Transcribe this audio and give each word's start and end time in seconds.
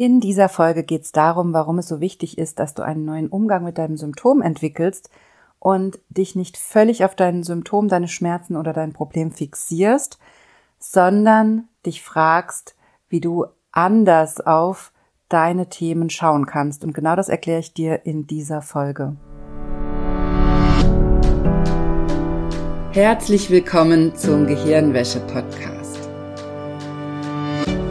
In 0.00 0.20
dieser 0.20 0.48
Folge 0.48 0.84
geht 0.84 1.02
es 1.02 1.10
darum, 1.10 1.52
warum 1.52 1.80
es 1.80 1.88
so 1.88 1.98
wichtig 1.98 2.38
ist, 2.38 2.60
dass 2.60 2.72
du 2.72 2.82
einen 2.82 3.04
neuen 3.04 3.26
Umgang 3.26 3.64
mit 3.64 3.78
deinem 3.78 3.96
Symptom 3.96 4.42
entwickelst 4.42 5.10
und 5.58 5.98
dich 6.08 6.36
nicht 6.36 6.56
völlig 6.56 7.04
auf 7.04 7.16
dein 7.16 7.42
Symptom, 7.42 7.88
deine 7.88 8.06
Schmerzen 8.06 8.54
oder 8.54 8.72
dein 8.72 8.92
Problem 8.92 9.32
fixierst, 9.32 10.20
sondern 10.78 11.66
dich 11.84 12.00
fragst, 12.04 12.76
wie 13.08 13.20
du 13.20 13.46
anders 13.72 14.40
auf 14.40 14.92
deine 15.28 15.68
Themen 15.68 16.10
schauen 16.10 16.46
kannst. 16.46 16.84
Und 16.84 16.94
genau 16.94 17.16
das 17.16 17.28
erkläre 17.28 17.58
ich 17.58 17.74
dir 17.74 18.06
in 18.06 18.28
dieser 18.28 18.62
Folge. 18.62 19.16
Herzlich 22.92 23.50
willkommen 23.50 24.14
zum 24.14 24.46
Gehirnwäsche-Podcast. 24.46 25.77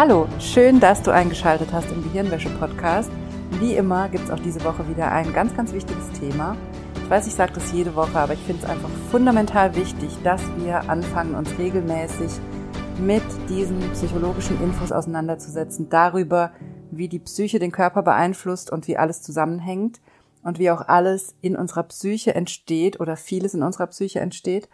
Hallo, 0.00 0.26
schön, 0.38 0.80
dass 0.80 1.02
du 1.02 1.10
eingeschaltet 1.10 1.74
hast 1.74 1.92
im 1.92 2.02
Gehirnwäsche-Podcast. 2.02 3.10
Wie 3.58 3.74
immer 3.74 4.08
gibt 4.08 4.24
es 4.24 4.30
auch 4.30 4.40
diese 4.40 4.64
Woche 4.64 4.88
wieder 4.88 5.12
ein 5.12 5.30
ganz, 5.34 5.54
ganz 5.54 5.74
wichtiges 5.74 6.10
Thema. 6.18 6.56
Ich 6.94 7.10
weiß, 7.10 7.26
ich 7.26 7.34
sage 7.34 7.52
das 7.52 7.70
jede 7.70 7.94
Woche, 7.94 8.18
aber 8.18 8.32
ich 8.32 8.40
finde 8.40 8.64
es 8.64 8.70
einfach 8.70 8.88
fundamental 9.10 9.76
wichtig, 9.76 10.08
dass 10.24 10.40
wir 10.56 10.88
anfangen, 10.88 11.34
uns 11.34 11.50
regelmäßig 11.58 12.30
mit 12.98 13.22
diesen 13.50 13.78
psychologischen 13.92 14.58
Infos 14.62 14.90
auseinanderzusetzen, 14.90 15.90
darüber, 15.90 16.52
wie 16.90 17.10
die 17.10 17.18
Psyche 17.18 17.58
den 17.58 17.70
Körper 17.70 18.02
beeinflusst 18.02 18.72
und 18.72 18.88
wie 18.88 18.96
alles 18.96 19.20
zusammenhängt 19.20 20.00
und 20.42 20.58
wie 20.58 20.70
auch 20.70 20.88
alles 20.88 21.34
in 21.42 21.56
unserer 21.56 21.82
Psyche 21.82 22.34
entsteht 22.34 23.00
oder 23.00 23.18
vieles 23.18 23.52
in 23.52 23.62
unserer 23.62 23.88
Psyche 23.88 24.20
entsteht 24.20 24.70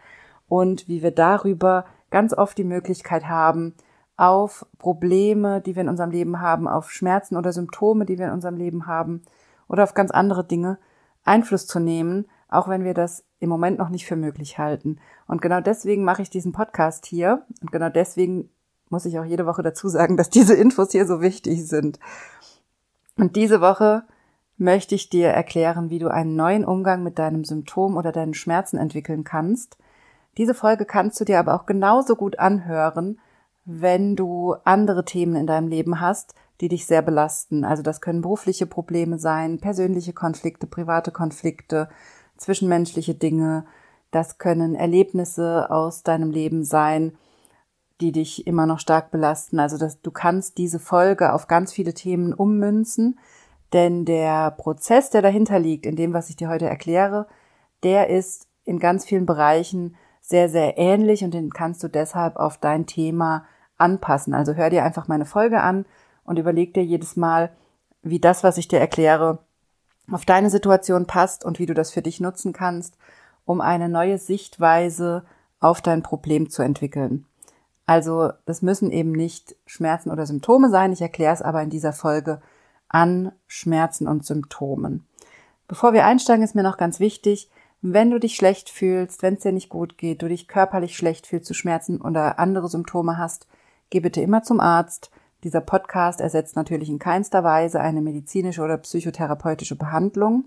und 0.46 0.86
wie 0.86 1.02
wir 1.02 1.11
darüber 1.11 1.84
ganz 2.11 2.33
oft 2.33 2.56
die 2.56 2.62
Möglichkeit 2.62 3.27
haben, 3.27 3.74
auf 4.17 4.67
Probleme, 4.78 5.61
die 5.61 5.75
wir 5.75 5.83
in 5.83 5.89
unserem 5.89 6.11
Leben 6.11 6.41
haben, 6.41 6.69
auf 6.69 6.91
Schmerzen 6.91 7.36
oder 7.36 7.53
Symptome, 7.53 8.06
die 8.06 8.19
wir 8.19 8.27
in 8.27 8.33
unserem 8.33 8.56
Leben 8.56 8.86
haben 8.86 9.23
oder 9.69 9.83
auf 9.83 9.95
ganz 9.95 10.11
andere 10.11 10.45
Dinge 10.45 10.78
Einfluss 11.25 11.67
zu 11.67 11.81
nehmen, 11.81 12.27
auch 12.48 12.69
wenn 12.69 12.84
wir 12.84 12.95
das 12.95 13.25
im 13.41 13.48
Moment 13.48 13.78
noch 13.78 13.89
nicht 13.89 14.06
für 14.06 14.17
möglich 14.17 14.58
halten. 14.58 14.98
Und 15.27 15.42
genau 15.42 15.61
deswegen 15.61 16.05
mache 16.05 16.23
ich 16.23 16.31
diesen 16.31 16.53
Podcast 16.53 17.05
hier 17.06 17.42
und 17.61 17.73
genau 17.73 17.89
deswegen 17.89 18.48
muss 18.89 19.05
ich 19.05 19.19
auch 19.19 19.25
jede 19.25 19.47
Woche 19.47 19.62
dazu 19.62 19.89
sagen, 19.89 20.17
dass 20.17 20.30
diese 20.30 20.55
Infos 20.55 20.92
hier 20.92 21.06
so 21.06 21.20
wichtig 21.20 21.67
sind. 21.67 21.98
Und 23.17 23.36
diese 23.36 23.61
Woche 23.61 24.05
möchte 24.56 24.95
ich 24.95 25.11
dir 25.11 25.28
erklären, 25.28 25.91
wie 25.91 25.98
du 25.98 26.08
einen 26.08 26.36
neuen 26.36 26.64
Umgang 26.64 27.03
mit 27.03 27.19
deinem 27.19 27.45
Symptom 27.45 27.97
oder 27.97 28.12
deinen 28.12 28.34
Schmerzen 28.34 28.78
entwickeln 28.78 29.25
kannst. 29.25 29.77
Diese 30.39 30.55
Folge 30.55 30.84
kannst 30.84 31.20
du 31.20 31.25
dir 31.25 31.39
aber 31.39 31.55
auch 31.55 31.67
genauso 31.67 32.14
gut 32.14 32.39
anhören, 32.39 33.19
wenn 33.67 34.14
du 34.14 34.55
andere 34.64 35.05
Themen 35.05 35.34
in 35.34 35.47
deinem 35.47 35.67
Leben 35.67 36.00
hast, 36.00 36.34
die 36.61 36.69
dich 36.69 36.86
sehr 36.86 37.03
belasten. 37.03 37.64
Also 37.64 37.83
das 37.83 38.00
können 38.00 38.23
berufliche 38.23 38.64
Probleme 38.64 39.19
sein, 39.19 39.58
persönliche 39.58 40.12
Konflikte, 40.12 40.67
private 40.67 41.11
Konflikte, 41.11 41.89
zwischenmenschliche 42.36 43.14
Dinge. 43.14 43.67
Das 44.13 44.39
können 44.39 44.77
Erlebnisse 44.77 45.68
aus 45.68 46.05
deinem 46.05 46.30
Leben 46.30 46.64
sein, 46.64 47.18
die 48.01 48.13
dich 48.13 48.46
immer 48.46 48.67
noch 48.67 48.79
stark 48.79 49.11
belasten. 49.11 49.58
Also 49.58 49.79
dass 49.79 50.01
du 50.01 50.13
kannst 50.13 50.58
diese 50.58 50.79
Folge 50.79 51.33
auf 51.33 51.48
ganz 51.48 51.73
viele 51.73 51.92
Themen 51.92 52.33
ummünzen, 52.33 53.19
denn 53.73 54.05
der 54.05 54.52
Prozess, 54.52 55.11
der 55.11 55.23
dahinter 55.23 55.58
liegt, 55.58 55.86
in 55.86 55.96
dem, 55.96 56.13
was 56.13 56.30
ich 56.30 56.36
dir 56.36 56.48
heute 56.48 56.67
erkläre, 56.67 57.27
der 57.83 58.11
ist 58.11 58.46
in 58.64 58.79
ganz 58.79 59.05
vielen 59.05 59.27
Bereichen 59.27 59.96
sehr, 60.20 60.48
sehr 60.48 60.79
ähnlich 60.79 61.24
und 61.24 61.35
den 61.35 61.51
kannst 61.51 61.83
du 61.83 61.89
deshalb 61.89 62.36
auf 62.36 62.58
dein 62.58 62.86
Thema 62.86 63.45
anpassen. 63.79 64.35
Also 64.35 64.55
hör 64.55 64.70
dir 64.70 64.85
einfach 64.85 65.09
meine 65.09 65.27
Folge 65.27 65.61
an 65.61 65.85
und 66.25 66.39
überleg 66.39 66.75
dir 66.75 66.85
jedes 66.85 67.17
Mal, 67.17 67.51
wie 68.03 68.20
das, 68.20 68.45
was 68.45 68.59
ich 68.59 68.69
dir 68.69 68.81
erkläre, 68.81 69.39
auf 70.11 70.25
deine 70.25 70.51
Situation 70.51 71.07
passt 71.07 71.45
und 71.45 71.59
wie 71.59 71.67
du 71.67 71.75
das 71.75 71.91
für 71.91 72.03
dich 72.03 72.20
nutzen 72.20 72.53
kannst, 72.53 72.97
um 73.45 73.61
eine 73.61 73.89
neue 73.89 74.19
Sichtweise 74.19 75.25
auf 75.61 75.81
dein 75.81 76.03
Problem 76.03 76.51
zu 76.51 76.63
entwickeln. 76.63 77.25
Also 77.87 78.33
das 78.45 78.63
müssen 78.63 78.91
eben 78.91 79.13
nicht 79.13 79.57
Schmerzen 79.67 80.11
oder 80.11 80.27
Symptome 80.27 80.70
sein. 80.70 80.93
Ich 80.93 81.01
erkläre 81.01 81.35
es 81.35 81.43
aber 81.43 81.63
in 81.63 81.70
dieser 81.70 81.93
Folge 81.93 82.41
an 82.89 83.33
Schmerzen 83.47 84.08
und 84.08 84.25
Symptomen. 84.25 85.07
Bevor 85.69 85.93
wir 85.93 86.05
einsteigen, 86.05 86.45
ist 86.45 86.55
mir 86.55 86.63
noch 86.63 86.77
ganz 86.77 87.01
wichtig, 87.01 87.51
wenn 87.83 88.11
du 88.11 88.19
dich 88.19 88.37
schlecht 88.37 88.70
fühlst, 88.70 89.23
wenn 89.23 89.35
es 89.35 89.41
dir 89.41 89.53
nicht 89.53 89.69
gut 89.69 89.98
geht, 89.98 90.23
du 90.23 90.29
dich 90.29 90.48
körperlich 90.48 90.97
schlecht 90.97 91.27
fühlst, 91.27 91.47
zu 91.47 91.55
Schmerzen 91.55 92.01
oder 92.01 92.39
andere 92.39 92.69
Symptome 92.69 93.19
hast, 93.19 93.47
Geh 93.91 94.01
bitte 94.01 94.20
immer 94.20 94.42
zum 94.42 94.61
Arzt. 94.61 95.11
Dieser 95.45 95.61
Podcast 95.61 96.20
ersetzt 96.20 96.57
natürlich 96.57 96.89
in 96.89 96.98
keinster 96.98 97.45
Weise 97.45 97.80
eine 97.80 98.01
medizinische 98.01 98.63
oder 98.63 98.79
psychotherapeutische 98.79 99.77
Behandlung. 99.77 100.47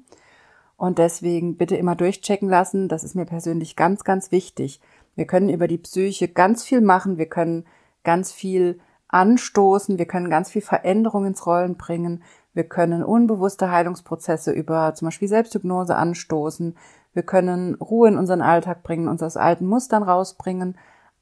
Und 0.75 0.97
deswegen 0.97 1.57
bitte 1.57 1.75
immer 1.75 1.95
durchchecken 1.95 2.49
lassen. 2.49 2.87
Das 2.87 3.03
ist 3.03 3.15
mir 3.15 3.25
persönlich 3.25 3.75
ganz, 3.75 4.03
ganz 4.03 4.31
wichtig. 4.31 4.81
Wir 5.15 5.25
können 5.25 5.49
über 5.49 5.67
die 5.67 5.77
Psyche 5.77 6.27
ganz 6.27 6.63
viel 6.63 6.81
machen. 6.81 7.17
Wir 7.17 7.27
können 7.27 7.65
ganz 8.03 8.31
viel 8.31 8.79
anstoßen. 9.09 9.97
Wir 9.97 10.05
können 10.05 10.29
ganz 10.29 10.49
viel 10.49 10.61
Veränderung 10.61 11.25
ins 11.25 11.45
Rollen 11.45 11.75
bringen. 11.75 12.23
Wir 12.53 12.63
können 12.63 13.03
unbewusste 13.03 13.71
Heilungsprozesse 13.71 14.51
über 14.51 14.93
zum 14.95 15.07
Beispiel 15.07 15.27
Selbsthypnose 15.27 15.95
anstoßen. 15.95 16.75
Wir 17.13 17.23
können 17.23 17.75
Ruhe 17.75 18.07
in 18.07 18.17
unseren 18.17 18.41
Alltag 18.41 18.83
bringen, 18.83 19.07
uns 19.07 19.23
aus 19.23 19.37
alten 19.37 19.65
Mustern 19.65 20.03
rausbringen. 20.03 20.77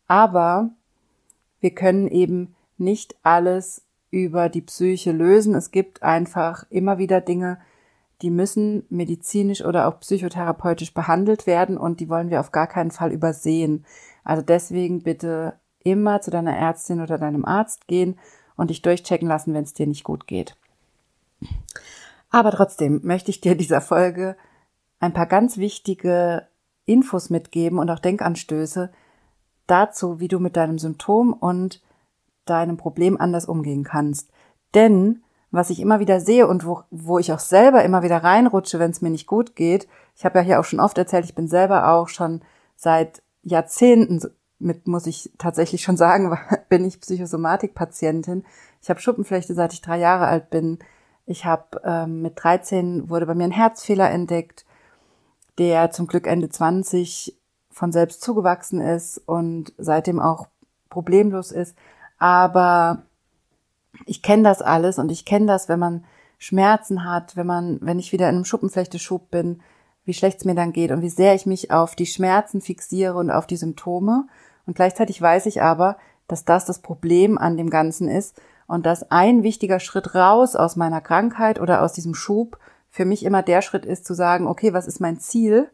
Aber 0.08 0.70
wir 1.60 1.72
können 1.72 2.08
eben 2.08 2.56
nicht 2.78 3.16
alles 3.24 3.84
über 4.12 4.50
die 4.50 4.62
Psyche 4.62 5.12
lösen. 5.12 5.56
Es 5.56 5.72
gibt 5.72 6.04
einfach 6.04 6.66
immer 6.70 6.98
wieder 6.98 7.22
Dinge, 7.22 7.60
die 8.22 8.30
müssen 8.30 8.84
medizinisch 8.90 9.64
oder 9.64 9.88
auch 9.88 10.00
psychotherapeutisch 10.00 10.94
behandelt 10.94 11.46
werden 11.46 11.78
und 11.78 12.00
die 12.00 12.10
wollen 12.10 12.30
wir 12.30 12.40
auf 12.40 12.52
gar 12.52 12.68
keinen 12.68 12.92
Fall 12.92 13.12
übersehen. 13.12 13.86
Also 14.24 14.42
deswegen 14.42 15.04
bitte 15.04 15.54
immer 15.84 16.22
zu 16.22 16.32
deiner 16.32 16.56
Ärztin 16.56 17.02
oder 17.02 17.18
deinem 17.18 17.46
Arzt 17.46 17.88
gehen 17.88 18.18
und 18.56 18.72
dich 18.72 18.82
durchchecken 18.82 19.28
lassen, 19.28 19.54
wenn 19.54 19.64
es 19.64 19.74
dir 19.74 19.88
nicht 19.88 20.04
gut 20.04 20.26
geht. 20.26 20.58
Aber 22.30 22.52
trotzdem 22.52 23.02
möchte 23.04 23.30
ich 23.30 23.40
dir 23.40 23.56
dieser 23.56 23.82
Folge 23.82 24.36
ein 25.00 25.14
paar 25.14 25.28
ganz 25.28 25.58
wichtige 25.58 26.48
Infos 26.86 27.30
mitgeben 27.30 27.78
und 27.78 27.90
auch 27.92 28.00
Denkanstöße, 28.00 28.92
dazu, 29.68 30.20
wie 30.20 30.28
du 30.28 30.40
mit 30.40 30.56
deinem 30.56 30.80
Symptom 30.80 31.34
und 31.34 31.82
deinem 32.46 32.78
Problem 32.78 33.20
anders 33.20 33.46
umgehen 33.46 33.84
kannst. 33.84 34.30
Denn 34.74 35.24
was 35.52 35.70
ich 35.70 35.80
immer 35.80 36.00
wieder 36.00 36.20
sehe 36.20 36.48
und 36.48 36.66
wo, 36.66 36.82
wo 36.92 37.20
ich 37.20 37.32
auch 37.32 37.40
selber 37.40 37.84
immer 37.84 38.04
wieder 38.04 38.24
reinrutsche, 38.24 38.80
wenn 38.80 38.92
es 38.92 39.02
mir 39.02 39.10
nicht 39.10 39.28
gut 39.28 39.56
geht, 39.56 39.88
ich 40.16 40.26
habe 40.26 40.40
ja 40.40 40.46
hier 40.46 40.60
auch 40.60 40.66
schon 40.66 40.80
oft 40.80 40.98
erzählt, 40.98 41.26
ich 41.26 41.36
bin 41.36 41.48
selber 41.48 41.94
auch 41.94 42.10
schon 42.10 42.42
seit 42.76 43.22
Jahrzehnten 43.44 44.22
mit, 44.60 44.88
muss 44.88 45.06
ich 45.06 45.32
tatsächlich 45.38 45.84
schon 45.84 45.98
sagen, 45.98 46.38
bin 46.70 46.84
ich 46.86 47.00
Psychosomatik-Patientin. 47.00 48.44
Ich 48.82 48.90
habe 48.90 49.00
Schuppenflechte, 49.00 49.54
seit 49.54 49.74
ich 49.74 49.82
drei 49.82 50.00
Jahre 50.00 50.28
alt 50.28 50.50
bin. 50.50 50.80
Ich 51.26 51.46
habe 51.46 51.82
ähm, 51.84 52.22
mit 52.22 52.44
13 52.44 53.10
wurde 53.10 53.26
bei 53.26 53.36
mir 53.36 53.44
ein 53.44 53.52
Herzfehler 53.52 54.10
entdeckt, 54.10 54.66
der 55.58 55.92
zum 55.92 56.08
Glück 56.08 56.28
Ende 56.28 56.50
20 56.50 57.38
von 57.78 57.92
selbst 57.92 58.22
zugewachsen 58.22 58.82
ist 58.82 59.20
und 59.26 59.72
seitdem 59.78 60.20
auch 60.20 60.48
problemlos 60.90 61.52
ist. 61.52 61.78
Aber 62.18 63.04
ich 64.06 64.24
kenne 64.24 64.44
das 64.44 64.62
alles 64.62 64.98
und 64.98 65.12
ich 65.12 65.26
kenne 65.26 65.46
das, 65.46 65.70
wenn 65.70 65.80
man 65.80 66.04
Schmerzen 66.40 67.06
hat, 67.06 67.36
wenn 67.36 67.48
man, 67.48 67.78
wenn 67.82 68.00
ich 68.00 68.12
wieder 68.12 68.30
in 68.30 68.36
einem 68.36 68.46
Schuppenflechteschub 68.46 69.30
bin, 69.30 69.62
wie 70.06 70.14
schlecht 70.14 70.40
es 70.40 70.46
mir 70.46 70.56
dann 70.56 70.74
geht 70.74 70.92
und 70.92 71.02
wie 71.02 71.10
sehr 71.10 71.36
ich 71.36 71.46
mich 71.46 71.72
auf 71.72 71.96
die 71.96 72.06
Schmerzen 72.06 72.62
fixiere 72.62 73.16
und 73.16 73.30
auf 73.30 73.46
die 73.46 73.58
Symptome. 73.58 74.28
Und 74.66 74.76
gleichzeitig 74.76 75.22
weiß 75.22 75.46
ich 75.46 75.62
aber, 75.62 75.98
dass 76.28 76.46
das 76.46 76.66
das 76.66 76.80
Problem 76.80 77.38
an 77.38 77.58
dem 77.58 77.70
Ganzen 77.70 78.10
ist 78.10 78.42
und 78.66 78.86
dass 78.86 79.12
ein 79.12 79.44
wichtiger 79.44 79.80
Schritt 79.80 80.16
raus 80.16 80.56
aus 80.56 80.76
meiner 80.76 81.02
Krankheit 81.02 81.60
oder 81.60 81.84
aus 81.84 81.94
diesem 81.94 82.16
Schub 82.16 82.58
für 82.90 83.06
mich 83.06 83.24
immer 83.24 83.44
der 83.44 83.62
Schritt 83.62 83.86
ist 83.86 84.06
zu 84.06 84.16
sagen, 84.16 84.48
okay, 84.48 84.74
was 84.74 84.88
ist 84.88 85.00
mein 85.00 85.20
Ziel? 85.20 85.70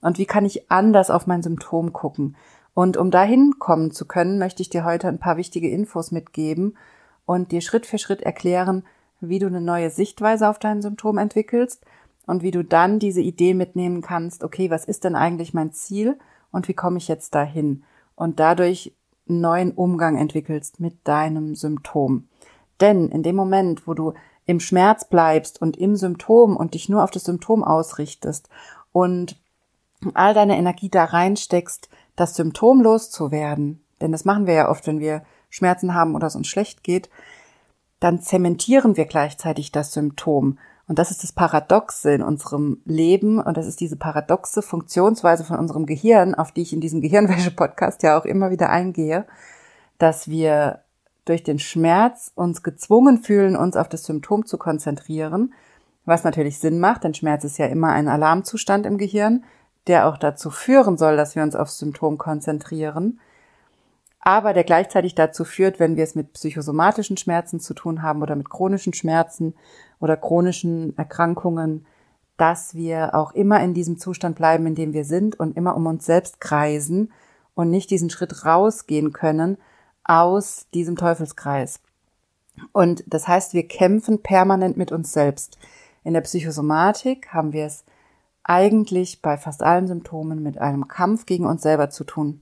Und 0.00 0.18
wie 0.18 0.26
kann 0.26 0.44
ich 0.44 0.70
anders 0.70 1.10
auf 1.10 1.26
mein 1.26 1.42
Symptom 1.42 1.92
gucken. 1.92 2.36
Und 2.74 2.96
um 2.96 3.10
dahin 3.10 3.54
kommen 3.58 3.90
zu 3.90 4.06
können, 4.06 4.38
möchte 4.38 4.62
ich 4.62 4.68
dir 4.68 4.84
heute 4.84 5.08
ein 5.08 5.18
paar 5.18 5.36
wichtige 5.36 5.70
Infos 5.70 6.10
mitgeben 6.10 6.76
und 7.24 7.52
dir 7.52 7.60
Schritt 7.60 7.86
für 7.86 7.98
Schritt 7.98 8.22
erklären, 8.22 8.84
wie 9.20 9.38
du 9.38 9.46
eine 9.46 9.60
neue 9.60 9.90
Sichtweise 9.90 10.48
auf 10.48 10.58
dein 10.58 10.82
Symptom 10.82 11.18
entwickelst 11.18 11.84
und 12.26 12.42
wie 12.42 12.50
du 12.50 12.62
dann 12.62 12.98
diese 12.98 13.20
Idee 13.20 13.54
mitnehmen 13.54 14.02
kannst, 14.02 14.44
okay, 14.44 14.70
was 14.70 14.84
ist 14.84 15.04
denn 15.04 15.16
eigentlich 15.16 15.54
mein 15.54 15.72
Ziel 15.72 16.18
und 16.52 16.68
wie 16.68 16.74
komme 16.74 16.98
ich 16.98 17.08
jetzt 17.08 17.34
dahin? 17.34 17.84
Und 18.14 18.40
dadurch 18.40 18.94
einen 19.28 19.40
neuen 19.40 19.72
Umgang 19.72 20.16
entwickelst 20.16 20.80
mit 20.80 20.96
deinem 21.04 21.54
Symptom. 21.54 22.28
Denn 22.80 23.08
in 23.08 23.22
dem 23.22 23.36
Moment, 23.36 23.86
wo 23.86 23.94
du 23.94 24.12
im 24.44 24.60
Schmerz 24.60 25.08
bleibst 25.08 25.60
und 25.60 25.76
im 25.76 25.96
Symptom 25.96 26.56
und 26.56 26.74
dich 26.74 26.88
nur 26.88 27.02
auf 27.02 27.10
das 27.10 27.24
Symptom 27.24 27.64
ausrichtest 27.64 28.48
und 28.92 29.40
all 30.14 30.34
deine 30.34 30.56
Energie 30.56 30.88
da 30.88 31.04
reinsteckst, 31.04 31.88
das 32.14 32.34
Symptom 32.34 32.82
loszuwerden, 32.82 33.82
denn 34.00 34.12
das 34.12 34.24
machen 34.24 34.46
wir 34.46 34.54
ja 34.54 34.68
oft, 34.68 34.86
wenn 34.86 35.00
wir 35.00 35.22
Schmerzen 35.50 35.94
haben 35.94 36.14
oder 36.14 36.26
es 36.26 36.36
uns 36.36 36.48
schlecht 36.48 36.84
geht, 36.84 37.08
dann 38.00 38.20
zementieren 38.20 38.96
wir 38.96 39.06
gleichzeitig 39.06 39.72
das 39.72 39.92
Symptom. 39.92 40.58
Und 40.88 40.98
das 40.98 41.10
ist 41.10 41.22
das 41.22 41.32
Paradoxe 41.32 42.12
in 42.12 42.22
unserem 42.22 42.80
Leben 42.84 43.40
und 43.40 43.56
das 43.56 43.66
ist 43.66 43.80
diese 43.80 43.96
paradoxe 43.96 44.62
Funktionsweise 44.62 45.44
von 45.44 45.58
unserem 45.58 45.86
Gehirn, 45.86 46.34
auf 46.34 46.52
die 46.52 46.62
ich 46.62 46.72
in 46.72 46.80
diesem 46.80 47.00
Gehirnwäsche-Podcast 47.00 48.02
ja 48.02 48.18
auch 48.18 48.24
immer 48.24 48.50
wieder 48.50 48.70
eingehe, 48.70 49.26
dass 49.98 50.28
wir 50.28 50.82
durch 51.24 51.42
den 51.42 51.58
Schmerz 51.58 52.30
uns 52.36 52.62
gezwungen 52.62 53.18
fühlen, 53.18 53.56
uns 53.56 53.76
auf 53.76 53.88
das 53.88 54.04
Symptom 54.04 54.46
zu 54.46 54.58
konzentrieren, 54.58 55.54
was 56.04 56.22
natürlich 56.22 56.60
Sinn 56.60 56.78
macht, 56.78 57.02
denn 57.02 57.14
Schmerz 57.14 57.42
ist 57.42 57.58
ja 57.58 57.66
immer 57.66 57.88
ein 57.88 58.06
Alarmzustand 58.06 58.86
im 58.86 58.96
Gehirn, 58.96 59.44
der 59.86 60.06
auch 60.06 60.16
dazu 60.16 60.50
führen 60.50 60.96
soll, 60.98 61.16
dass 61.16 61.36
wir 61.36 61.42
uns 61.42 61.56
aufs 61.56 61.78
Symptom 61.78 62.18
konzentrieren, 62.18 63.20
aber 64.20 64.52
der 64.52 64.64
gleichzeitig 64.64 65.14
dazu 65.14 65.44
führt, 65.44 65.78
wenn 65.78 65.96
wir 65.96 66.02
es 66.02 66.16
mit 66.16 66.32
psychosomatischen 66.32 67.16
Schmerzen 67.16 67.60
zu 67.60 67.74
tun 67.74 68.02
haben 68.02 68.22
oder 68.22 68.34
mit 68.34 68.50
chronischen 68.50 68.92
Schmerzen 68.92 69.54
oder 70.00 70.16
chronischen 70.16 70.98
Erkrankungen, 70.98 71.86
dass 72.36 72.74
wir 72.74 73.14
auch 73.14 73.32
immer 73.32 73.62
in 73.62 73.72
diesem 73.72 73.98
Zustand 73.98 74.36
bleiben, 74.36 74.66
in 74.66 74.74
dem 74.74 74.92
wir 74.92 75.04
sind 75.04 75.38
und 75.38 75.56
immer 75.56 75.76
um 75.76 75.86
uns 75.86 76.04
selbst 76.04 76.40
kreisen 76.40 77.12
und 77.54 77.70
nicht 77.70 77.90
diesen 77.90 78.10
Schritt 78.10 78.44
rausgehen 78.44 79.12
können 79.12 79.58
aus 80.02 80.66
diesem 80.74 80.96
Teufelskreis. 80.96 81.80
Und 82.72 83.04
das 83.06 83.28
heißt, 83.28 83.54
wir 83.54 83.68
kämpfen 83.68 84.22
permanent 84.22 84.76
mit 84.76 84.90
uns 84.90 85.12
selbst. 85.12 85.56
In 86.04 86.14
der 86.14 86.20
Psychosomatik 86.22 87.32
haben 87.32 87.52
wir 87.52 87.66
es 87.66 87.84
eigentlich 88.48 89.22
bei 89.22 89.36
fast 89.36 89.62
allen 89.62 89.88
Symptomen 89.88 90.42
mit 90.42 90.58
einem 90.58 90.88
Kampf 90.88 91.26
gegen 91.26 91.46
uns 91.46 91.62
selber 91.62 91.90
zu 91.90 92.04
tun. 92.04 92.40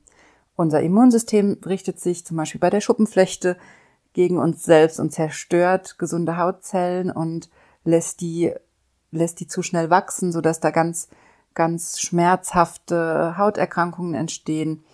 Unser 0.54 0.82
Immunsystem 0.82 1.58
richtet 1.66 1.98
sich 1.98 2.24
zum 2.24 2.36
Beispiel 2.36 2.60
bei 2.60 2.70
der 2.70 2.80
Schuppenflechte 2.80 3.56
gegen 4.12 4.38
uns 4.38 4.62
selbst 4.62 5.00
und 5.00 5.12
zerstört 5.12 5.98
gesunde 5.98 6.36
Hautzellen 6.36 7.10
und 7.10 7.48
lässt 7.84 8.20
die, 8.20 8.52
lässt 9.10 9.40
die 9.40 9.48
zu 9.48 9.62
schnell 9.62 9.90
wachsen, 9.90 10.30
sodass 10.30 10.60
da 10.60 10.70
ganz, 10.70 11.08
ganz 11.54 12.00
schmerzhafte 12.00 13.36
Hauterkrankungen 13.36 14.14
entstehen. 14.14 14.84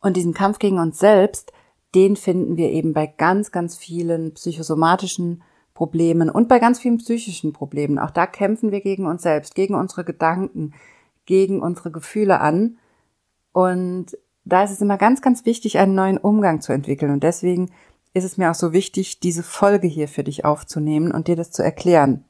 Und 0.00 0.16
diesen 0.16 0.34
Kampf 0.34 0.58
gegen 0.58 0.78
uns 0.78 0.98
selbst, 0.98 1.52
den 1.94 2.16
finden 2.16 2.56
wir 2.56 2.70
eben 2.70 2.92
bei 2.92 3.06
ganz, 3.06 3.52
ganz 3.52 3.76
vielen 3.76 4.34
psychosomatischen 4.34 5.42
Problemen 5.74 6.30
und 6.30 6.48
bei 6.48 6.60
ganz 6.60 6.78
vielen 6.78 6.98
psychischen 6.98 7.52
Problemen. 7.52 7.98
Auch 7.98 8.10
da 8.10 8.26
kämpfen 8.26 8.70
wir 8.70 8.80
gegen 8.80 9.06
uns 9.06 9.22
selbst, 9.22 9.56
gegen 9.56 9.74
unsere 9.74 10.04
Gedanken, 10.04 10.72
gegen 11.26 11.60
unsere 11.60 11.90
Gefühle 11.90 12.40
an. 12.40 12.78
Und 13.52 14.16
da 14.44 14.62
ist 14.62 14.70
es 14.70 14.80
immer 14.80 14.96
ganz, 14.96 15.20
ganz 15.20 15.44
wichtig, 15.44 15.78
einen 15.78 15.96
neuen 15.96 16.18
Umgang 16.18 16.60
zu 16.60 16.72
entwickeln. 16.72 17.10
Und 17.10 17.24
deswegen 17.24 17.72
ist 18.12 18.24
es 18.24 18.38
mir 18.38 18.50
auch 18.50 18.54
so 18.54 18.72
wichtig, 18.72 19.18
diese 19.18 19.42
Folge 19.42 19.88
hier 19.88 20.06
für 20.06 20.22
dich 20.22 20.44
aufzunehmen 20.44 21.10
und 21.10 21.26
dir 21.26 21.36
das 21.36 21.50
zu 21.50 21.62
erklären. 21.64 22.24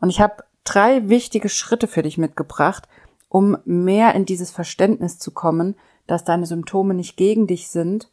Und 0.00 0.08
ich 0.08 0.20
habe 0.20 0.42
drei 0.64 1.08
wichtige 1.10 1.50
Schritte 1.50 1.86
für 1.86 2.02
dich 2.02 2.16
mitgebracht, 2.16 2.88
um 3.28 3.58
mehr 3.66 4.14
in 4.14 4.24
dieses 4.24 4.50
Verständnis 4.50 5.18
zu 5.18 5.32
kommen, 5.32 5.76
dass 6.06 6.24
deine 6.24 6.46
Symptome 6.46 6.94
nicht 6.94 7.18
gegen 7.18 7.46
dich 7.46 7.68
sind 7.68 8.10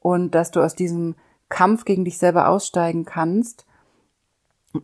und 0.00 0.34
dass 0.34 0.50
du 0.50 0.60
aus 0.60 0.74
diesem 0.74 1.14
Kampf 1.48 1.84
gegen 1.84 2.04
dich 2.04 2.18
selber 2.18 2.48
aussteigen 2.48 3.04
kannst 3.04 3.64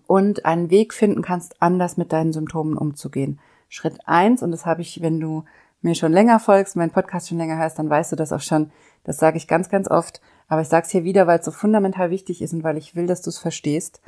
und 0.07 0.45
einen 0.45 0.71
Weg 0.71 0.95
finden 0.95 1.23
kannst, 1.23 1.61
anders 1.61 1.97
mit 1.97 2.13
deinen 2.13 2.33
Symptomen 2.33 2.77
umzugehen. 2.77 3.39
Schritt 3.69 3.99
eins, 4.07 4.43
und 4.43 4.51
das 4.51 4.67
habe 4.67 4.83
ich, 4.83 5.03
wenn 5.03 5.21
du 5.21 5.45
mir 5.81 5.95
schon 5.95 6.13
länger 6.13 6.41
folgst, 6.41 6.77
meinen 6.77 6.91
Podcast 6.91 7.29
schon 7.29 7.39
länger 7.39 7.59
hörst, 7.59 7.79
dann 7.79 7.91
weißt 7.91 8.13
du 8.13 8.17
das 8.17 8.33
auch 8.33 8.41
schon. 8.41 8.71
Das 9.05 9.19
sage 9.19 9.37
ich 9.37 9.49
ganz, 9.49 9.69
ganz 9.69 9.89
oft. 9.91 10.21
Aber 10.49 10.61
ich 10.61 10.69
sage 10.69 10.87
es 10.87 10.91
hier 10.91 11.05
wieder, 11.05 11.27
weil 11.27 11.39
es 11.39 11.45
so 11.45 11.51
fundamental 11.51 12.11
wichtig 12.11 12.43
ist 12.43 12.53
und 12.53 12.65
weil 12.65 12.77
ich 12.77 12.97
will, 12.97 13.07
dass 13.07 13.23
du 13.23 13.31
es 13.31 13.39
verstehst. 13.39 14.01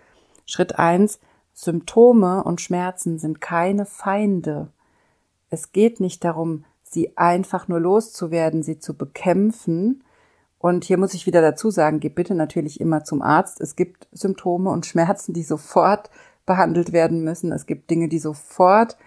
Schritt 0.46 0.78
eins, 0.78 1.20
Symptome 1.52 2.42
und 2.42 2.60
Schmerzen 2.60 3.18
sind 3.18 3.40
keine 3.40 3.86
Feinde. 3.86 4.72
Es 5.50 5.72
geht 5.72 6.00
nicht 6.00 6.24
darum, 6.24 6.64
sie 6.82 7.16
einfach 7.16 7.68
nur 7.68 7.80
loszuwerden, 7.80 8.62
sie 8.62 8.78
zu 8.78 8.96
bekämpfen, 8.96 10.02
und 10.60 10.84
hier 10.84 10.98
muss 10.98 11.14
ich 11.14 11.24
wieder 11.24 11.40
dazu 11.40 11.70
sagen, 11.70 12.00
geh 12.00 12.10
bitte 12.10 12.34
natürlich 12.34 12.80
immer 12.80 13.02
zum 13.02 13.22
Arzt. 13.22 13.62
Es 13.62 13.76
gibt 13.76 14.08
Symptome 14.12 14.68
und 14.70 14.84
Schmerzen, 14.84 15.32
die 15.32 15.42
sofort 15.42 16.10
behandelt 16.44 16.92
werden 16.92 17.24
müssen. 17.24 17.50
Es 17.50 17.64
gibt 17.64 17.88
Dinge, 17.90 18.08
die 18.08 18.18
sofort 18.18 18.98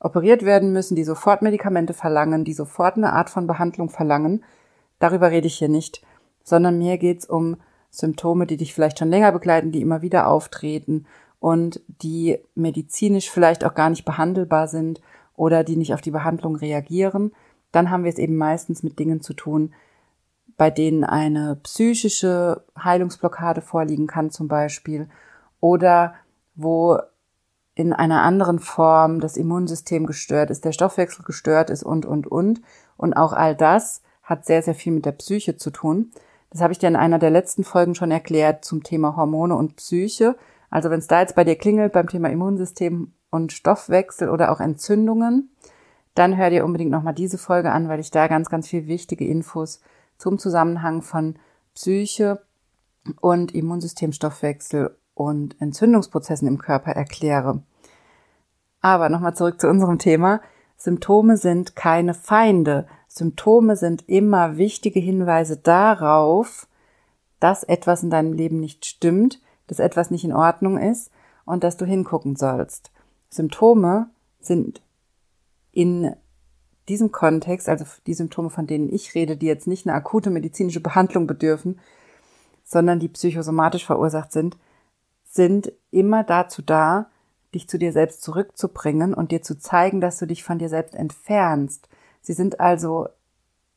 operiert 0.00 0.44
werden 0.44 0.70
müssen, 0.70 0.96
die 0.96 1.04
sofort 1.04 1.40
Medikamente 1.40 1.94
verlangen, 1.94 2.44
die 2.44 2.52
sofort 2.52 2.98
eine 2.98 3.14
Art 3.14 3.30
von 3.30 3.46
Behandlung 3.46 3.88
verlangen. 3.88 4.44
Darüber 4.98 5.30
rede 5.30 5.46
ich 5.46 5.56
hier 5.56 5.70
nicht, 5.70 6.02
sondern 6.44 6.76
mir 6.76 6.98
geht's 6.98 7.24
um 7.24 7.56
Symptome, 7.90 8.46
die 8.46 8.58
dich 8.58 8.74
vielleicht 8.74 8.98
schon 8.98 9.08
länger 9.08 9.32
begleiten, 9.32 9.72
die 9.72 9.80
immer 9.80 10.02
wieder 10.02 10.26
auftreten 10.26 11.06
und 11.40 11.80
die 11.86 12.38
medizinisch 12.54 13.30
vielleicht 13.30 13.64
auch 13.64 13.74
gar 13.74 13.88
nicht 13.88 14.04
behandelbar 14.04 14.68
sind 14.68 15.00
oder 15.36 15.64
die 15.64 15.76
nicht 15.76 15.94
auf 15.94 16.02
die 16.02 16.10
Behandlung 16.10 16.56
reagieren. 16.56 17.32
Dann 17.72 17.88
haben 17.88 18.04
wir 18.04 18.10
es 18.10 18.18
eben 18.18 18.36
meistens 18.36 18.82
mit 18.82 18.98
Dingen 18.98 19.22
zu 19.22 19.32
tun, 19.32 19.72
bei 20.58 20.70
denen 20.70 21.04
eine 21.04 21.56
psychische 21.62 22.64
Heilungsblockade 22.76 23.62
vorliegen 23.62 24.08
kann 24.08 24.30
zum 24.30 24.48
Beispiel 24.48 25.08
oder 25.60 26.14
wo 26.54 26.98
in 27.74 27.92
einer 27.92 28.22
anderen 28.22 28.58
Form 28.58 29.20
das 29.20 29.36
Immunsystem 29.36 30.04
gestört 30.04 30.50
ist, 30.50 30.64
der 30.64 30.72
Stoffwechsel 30.72 31.24
gestört 31.24 31.70
ist 31.70 31.84
und, 31.84 32.04
und, 32.04 32.26
und. 32.26 32.60
Und 32.96 33.14
auch 33.14 33.32
all 33.32 33.54
das 33.54 34.02
hat 34.24 34.44
sehr, 34.44 34.62
sehr 34.62 34.74
viel 34.74 34.92
mit 34.92 35.06
der 35.06 35.12
Psyche 35.12 35.56
zu 35.56 35.70
tun. 35.70 36.10
Das 36.50 36.60
habe 36.60 36.72
ich 36.72 36.80
dir 36.80 36.88
in 36.88 36.96
einer 36.96 37.20
der 37.20 37.30
letzten 37.30 37.62
Folgen 37.62 37.94
schon 37.94 38.10
erklärt 38.10 38.64
zum 38.64 38.82
Thema 38.82 39.14
Hormone 39.14 39.54
und 39.54 39.76
Psyche. 39.76 40.34
Also 40.70 40.90
wenn 40.90 40.98
es 40.98 41.06
da 41.06 41.20
jetzt 41.20 41.36
bei 41.36 41.44
dir 41.44 41.54
klingelt 41.54 41.92
beim 41.92 42.08
Thema 42.08 42.30
Immunsystem 42.30 43.12
und 43.30 43.52
Stoffwechsel 43.52 44.28
oder 44.28 44.50
auch 44.50 44.58
Entzündungen, 44.58 45.50
dann 46.16 46.36
hör 46.36 46.50
dir 46.50 46.64
unbedingt 46.64 46.90
nochmal 46.90 47.14
diese 47.14 47.38
Folge 47.38 47.70
an, 47.70 47.88
weil 47.88 48.00
ich 48.00 48.10
da 48.10 48.26
ganz, 48.26 48.50
ganz 48.50 48.66
viel 48.66 48.88
wichtige 48.88 49.24
Infos 49.24 49.80
zum 50.18 50.38
Zusammenhang 50.38 51.02
von 51.02 51.36
Psyche 51.74 52.42
und 53.20 53.54
Immunsystemstoffwechsel 53.54 54.96
und 55.14 55.60
Entzündungsprozessen 55.60 56.46
im 56.46 56.58
Körper 56.58 56.92
erkläre. 56.92 57.62
Aber 58.80 59.08
nochmal 59.08 59.34
zurück 59.34 59.60
zu 59.60 59.68
unserem 59.68 59.98
Thema. 59.98 60.40
Symptome 60.76 61.36
sind 61.36 61.74
keine 61.74 62.14
Feinde. 62.14 62.86
Symptome 63.08 63.76
sind 63.76 64.08
immer 64.08 64.56
wichtige 64.56 65.00
Hinweise 65.00 65.56
darauf, 65.56 66.68
dass 67.40 67.64
etwas 67.64 68.02
in 68.02 68.10
deinem 68.10 68.32
Leben 68.32 68.60
nicht 68.60 68.86
stimmt, 68.86 69.40
dass 69.66 69.80
etwas 69.80 70.10
nicht 70.10 70.24
in 70.24 70.32
Ordnung 70.32 70.78
ist 70.78 71.10
und 71.44 71.64
dass 71.64 71.76
du 71.76 71.84
hingucken 71.84 72.36
sollst. 72.36 72.92
Symptome 73.28 74.10
sind 74.40 74.82
in 75.72 76.14
diesem 76.88 77.12
Kontext, 77.12 77.68
also 77.68 77.84
die 78.06 78.14
Symptome, 78.14 78.50
von 78.50 78.66
denen 78.66 78.92
ich 78.92 79.14
rede, 79.14 79.36
die 79.36 79.46
jetzt 79.46 79.66
nicht 79.66 79.86
eine 79.86 79.96
akute 79.96 80.30
medizinische 80.30 80.80
Behandlung 80.80 81.26
bedürfen, 81.26 81.80
sondern 82.64 82.98
die 82.98 83.08
psychosomatisch 83.08 83.86
verursacht 83.86 84.32
sind, 84.32 84.56
sind 85.24 85.72
immer 85.90 86.24
dazu 86.24 86.62
da, 86.62 87.10
dich 87.54 87.68
zu 87.68 87.78
dir 87.78 87.92
selbst 87.92 88.22
zurückzubringen 88.22 89.14
und 89.14 89.30
dir 89.30 89.42
zu 89.42 89.58
zeigen, 89.58 90.00
dass 90.00 90.18
du 90.18 90.26
dich 90.26 90.44
von 90.44 90.58
dir 90.58 90.68
selbst 90.68 90.94
entfernst. 90.94 91.88
Sie 92.20 92.34
sind 92.34 92.60
also 92.60 93.08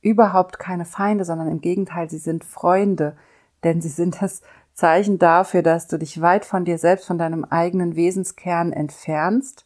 überhaupt 0.02 0.60
keine 0.60 0.86
Feinde, 0.86 1.26
sondern 1.26 1.48
im 1.48 1.62
Gegenteil, 1.62 2.10
sie 2.10 2.18
sind 2.18 2.44
Freunde, 2.44 3.16
denn 3.64 3.82
sie 3.82 3.90
sind 3.90 4.22
das 4.22 4.42
Zeichen 4.74 5.20
dafür, 5.20 5.62
dass 5.62 5.88
du 5.88 5.98
dich 5.98 6.22
weit 6.22 6.44
von 6.44 6.66
dir 6.66 6.78
selbst, 6.78 7.06
von 7.06 7.18
deinem 7.18 7.46
eigenen 7.46 7.96
Wesenskern 7.96 8.74
entfernst 8.74 9.66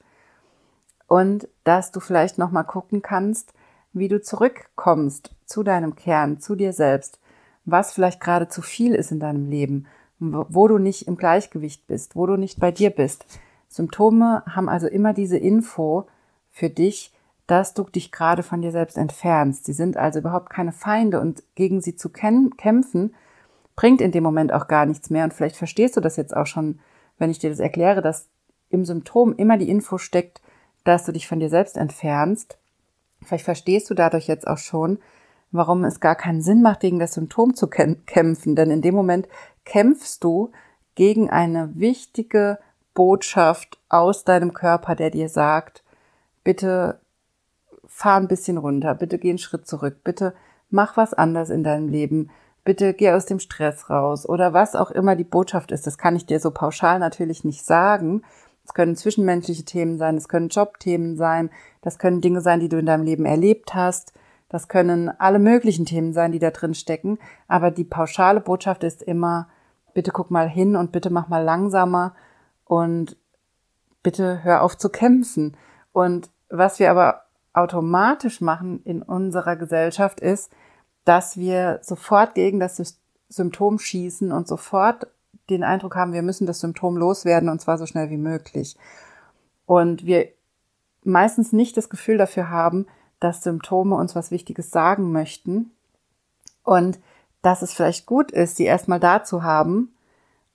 und 1.07 1.47
dass 1.63 1.91
du 1.91 1.99
vielleicht 1.99 2.37
noch 2.37 2.51
mal 2.51 2.63
gucken 2.63 3.01
kannst, 3.01 3.53
wie 3.93 4.07
du 4.07 4.21
zurückkommst 4.21 5.31
zu 5.45 5.63
deinem 5.63 5.95
Kern, 5.95 6.39
zu 6.39 6.55
dir 6.55 6.73
selbst, 6.73 7.19
was 7.63 7.93
vielleicht 7.93 8.19
gerade 8.21 8.47
zu 8.47 8.61
viel 8.61 8.93
ist 8.93 9.11
in 9.11 9.19
deinem 9.19 9.49
Leben, 9.49 9.87
wo 10.19 10.67
du 10.67 10.77
nicht 10.77 11.07
im 11.07 11.17
Gleichgewicht 11.17 11.87
bist, 11.87 12.15
wo 12.15 12.25
du 12.25 12.35
nicht 12.35 12.59
bei 12.59 12.71
dir 12.71 12.89
bist. 12.89 13.25
Symptome 13.67 14.43
haben 14.47 14.69
also 14.69 14.87
immer 14.87 15.13
diese 15.13 15.37
Info 15.37 16.07
für 16.51 16.69
dich, 16.69 17.13
dass 17.47 17.73
du 17.73 17.83
dich 17.83 18.11
gerade 18.11 18.43
von 18.43 18.61
dir 18.61 18.71
selbst 18.71 18.97
entfernst. 18.97 19.65
Sie 19.65 19.73
sind 19.73 19.97
also 19.97 20.19
überhaupt 20.19 20.49
keine 20.49 20.71
Feinde 20.71 21.19
und 21.19 21.43
gegen 21.55 21.81
sie 21.81 21.95
zu 21.95 22.09
kämpfen 22.09 23.13
bringt 23.75 24.01
in 24.01 24.11
dem 24.11 24.23
Moment 24.23 24.53
auch 24.53 24.67
gar 24.67 24.85
nichts 24.85 25.09
mehr. 25.09 25.23
Und 25.25 25.33
vielleicht 25.33 25.57
verstehst 25.57 25.97
du 25.97 26.01
das 26.01 26.15
jetzt 26.15 26.35
auch 26.35 26.47
schon, 26.47 26.79
wenn 27.17 27.29
ich 27.29 27.39
dir 27.39 27.49
das 27.49 27.59
erkläre, 27.59 28.01
dass 28.01 28.29
im 28.69 28.85
Symptom 28.85 29.35
immer 29.35 29.57
die 29.57 29.69
Info 29.69 29.97
steckt, 29.97 30.41
dass 30.85 31.03
du 31.03 31.11
dich 31.11 31.27
von 31.27 31.39
dir 31.39 31.49
selbst 31.49 31.75
entfernst. 31.75 32.57
Vielleicht 33.21 33.43
verstehst 33.43 33.89
du 33.89 33.93
dadurch 33.93 34.27
jetzt 34.27 34.47
auch 34.47 34.57
schon, 34.57 34.99
warum 35.51 35.83
es 35.83 35.99
gar 35.99 36.15
keinen 36.15 36.41
Sinn 36.41 36.61
macht, 36.61 36.79
gegen 36.79 36.99
das 36.99 37.13
Symptom 37.13 37.55
zu 37.55 37.67
kämpfen. 37.67 38.55
Denn 38.55 38.71
in 38.71 38.81
dem 38.81 38.95
Moment 38.95 39.27
kämpfst 39.65 40.23
du 40.23 40.51
gegen 40.95 41.29
eine 41.29 41.71
wichtige 41.75 42.59
Botschaft 42.93 43.79
aus 43.89 44.23
deinem 44.23 44.53
Körper, 44.53 44.95
der 44.95 45.09
dir 45.09 45.27
sagt, 45.27 45.83
bitte 46.43 46.99
fahr 47.85 48.17
ein 48.17 48.27
bisschen 48.27 48.57
runter, 48.57 48.95
bitte 48.95 49.17
geh 49.17 49.29
einen 49.29 49.37
Schritt 49.37 49.67
zurück, 49.67 50.03
bitte 50.03 50.33
mach 50.69 50.97
was 50.97 51.13
anders 51.13 51.49
in 51.49 51.63
deinem 51.63 51.89
Leben, 51.89 52.29
bitte 52.63 52.93
geh 52.93 53.11
aus 53.11 53.25
dem 53.25 53.39
Stress 53.39 53.89
raus 53.89 54.27
oder 54.27 54.53
was 54.53 54.75
auch 54.75 54.91
immer 54.91 55.15
die 55.15 55.23
Botschaft 55.23 55.71
ist. 55.71 55.85
Das 55.85 55.97
kann 55.97 56.15
ich 56.15 56.25
dir 56.25 56.39
so 56.39 56.51
pauschal 56.51 56.99
natürlich 56.99 57.43
nicht 57.43 57.65
sagen. 57.65 58.23
Es 58.65 58.73
können 58.73 58.95
zwischenmenschliche 58.95 59.63
Themen 59.63 59.97
sein, 59.97 60.17
es 60.17 60.27
können 60.27 60.49
Jobthemen 60.49 61.15
sein, 61.17 61.51
das 61.81 61.99
können 61.99 62.19
Dinge 62.19 62.41
sein, 62.41 62.59
die 62.59 62.69
du 62.69 62.77
in 62.77 62.87
deinem 62.87 63.03
Leben 63.03 63.25
erlebt 63.25 63.75
hast, 63.75 64.11
das 64.49 64.67
können 64.67 65.09
alle 65.09 65.39
möglichen 65.39 65.85
Themen 65.85 66.13
sein, 66.13 66.31
die 66.31 66.39
da 66.39 66.49
drin 66.49 66.73
stecken. 66.73 67.19
Aber 67.47 67.71
die 67.71 67.83
pauschale 67.83 68.41
Botschaft 68.41 68.83
ist 68.83 69.03
immer, 69.03 69.47
bitte 69.93 70.11
guck 70.11 70.31
mal 70.31 70.49
hin 70.49 70.75
und 70.75 70.91
bitte 70.91 71.09
mach 71.09 71.27
mal 71.27 71.43
langsamer 71.43 72.15
und 72.65 73.17
bitte 74.01 74.43
hör 74.43 74.63
auf 74.63 74.77
zu 74.77 74.89
kämpfen. 74.89 75.55
Und 75.93 76.29
was 76.49 76.79
wir 76.79 76.89
aber 76.89 77.21
automatisch 77.53 78.41
machen 78.41 78.81
in 78.83 79.01
unserer 79.01 79.55
Gesellschaft 79.55 80.19
ist, 80.19 80.51
dass 81.05 81.37
wir 81.37 81.79
sofort 81.81 82.33
gegen 82.33 82.59
das 82.59 82.97
Symptom 83.29 83.79
schießen 83.79 84.31
und 84.31 84.47
sofort 84.47 85.07
den 85.49 85.63
Eindruck 85.63 85.95
haben, 85.95 86.13
wir 86.13 86.21
müssen 86.21 86.47
das 86.47 86.59
Symptom 86.59 86.97
loswerden 86.97 87.49
und 87.49 87.61
zwar 87.61 87.77
so 87.77 87.85
schnell 87.85 88.09
wie 88.09 88.17
möglich. 88.17 88.77
Und 89.65 90.05
wir 90.05 90.29
meistens 91.03 91.53
nicht 91.53 91.77
das 91.77 91.89
Gefühl 91.89 92.17
dafür 92.17 92.49
haben, 92.49 92.87
dass 93.19 93.43
Symptome 93.43 93.95
uns 93.95 94.15
was 94.15 94.31
Wichtiges 94.31 94.71
sagen 94.71 95.11
möchten 95.11 95.71
und 96.63 96.99
dass 97.41 97.61
es 97.61 97.73
vielleicht 97.73 98.05
gut 98.05 98.31
ist, 98.31 98.57
sie 98.57 98.65
erstmal 98.65 98.99
da 98.99 99.23
zu 99.23 99.43
haben 99.43 99.93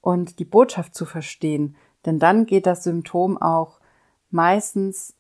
und 0.00 0.38
die 0.38 0.44
Botschaft 0.44 0.94
zu 0.94 1.06
verstehen. 1.06 1.76
Denn 2.04 2.18
dann 2.18 2.46
geht 2.46 2.66
das 2.66 2.82
Symptom 2.82 3.40
auch 3.40 3.78
meistens 4.30 5.14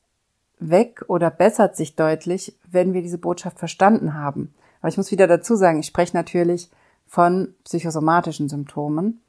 weg 0.58 1.04
oder 1.08 1.30
bessert 1.30 1.76
sich 1.76 1.96
deutlich, 1.96 2.56
wenn 2.70 2.92
wir 2.92 3.02
diese 3.02 3.18
Botschaft 3.18 3.58
verstanden 3.58 4.14
haben. 4.14 4.52
Aber 4.80 4.88
ich 4.88 4.96
muss 4.96 5.10
wieder 5.10 5.26
dazu 5.26 5.56
sagen, 5.56 5.80
ich 5.80 5.86
spreche 5.86 6.16
natürlich 6.16 6.70
von 7.06 7.54
psychosomatischen 7.64 8.48
Symptomen 8.48 9.20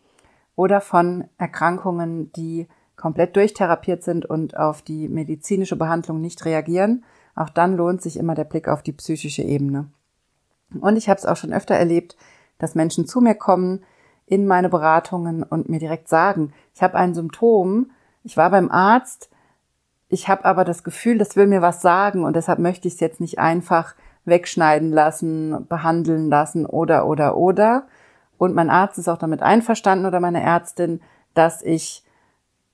oder 0.56 0.82
von 0.82 1.26
Erkrankungen, 1.38 2.32
die 2.34 2.68
komplett 2.96 3.36
durchtherapiert 3.36 4.04
sind 4.04 4.26
und 4.26 4.56
auf 4.58 4.82
die 4.82 5.10
medizinische 5.10 5.76
Behandlung 5.76 6.22
nicht 6.22 6.46
reagieren. 6.46 7.04
Auch 7.36 7.50
dann 7.50 7.76
lohnt 7.76 8.02
sich 8.02 8.18
immer 8.18 8.36
der 8.36 8.44
Blick 8.44 8.68
auf 8.68 8.84
die 8.84 8.94
psychische 8.94 9.42
Ebene. 9.42 9.90
Und 10.80 10.98
ich 10.98 11.10
habe 11.10 11.18
es 11.18 11.26
auch 11.26 11.38
schon 11.38 11.54
öfter 11.54 11.76
erlebt, 11.76 12.16
dass 12.60 12.76
Menschen 12.76 13.08
zu 13.08 13.22
mir 13.22 13.36
kommen 13.36 13.84
in 14.26 14.46
meine 14.46 14.70
Beratungen 14.70 15.44
und 15.44 15.68
mir 15.68 15.80
direkt 15.80 16.08
sagen, 16.08 16.54
ich 16.74 16.82
habe 16.84 16.96
ein 16.96 17.14
Symptom, 17.14 17.92
ich 18.24 18.38
war 18.38 18.52
beim 18.52 18.70
Arzt, 18.72 19.30
ich 20.08 20.28
habe 20.28 20.46
aber 20.46 20.64
das 20.64 20.84
Gefühl, 20.84 21.18
das 21.18 21.36
will 21.36 21.48
mir 21.48 21.62
was 21.62 21.82
sagen 21.82 22.24
und 22.24 22.36
deshalb 22.36 22.60
möchte 22.60 22.88
ich 22.88 22.96
es 22.96 23.00
jetzt 23.00 23.20
nicht 23.20 23.40
einfach 23.40 23.96
wegschneiden 24.26 24.92
lassen, 24.92 25.66
behandeln 25.68 26.30
lassen 26.30 26.66
oder 26.66 27.08
oder 27.08 27.36
oder. 27.36 27.88
Und 28.42 28.56
mein 28.56 28.72
Arzt 28.72 28.98
ist 28.98 29.08
auch 29.08 29.20
damit 29.20 29.44
einverstanden 29.44 30.08
oder 30.08 30.20
meine 30.20 30.42
Ärztin, 30.42 31.00
dass 31.36 31.62
ich 31.62 32.04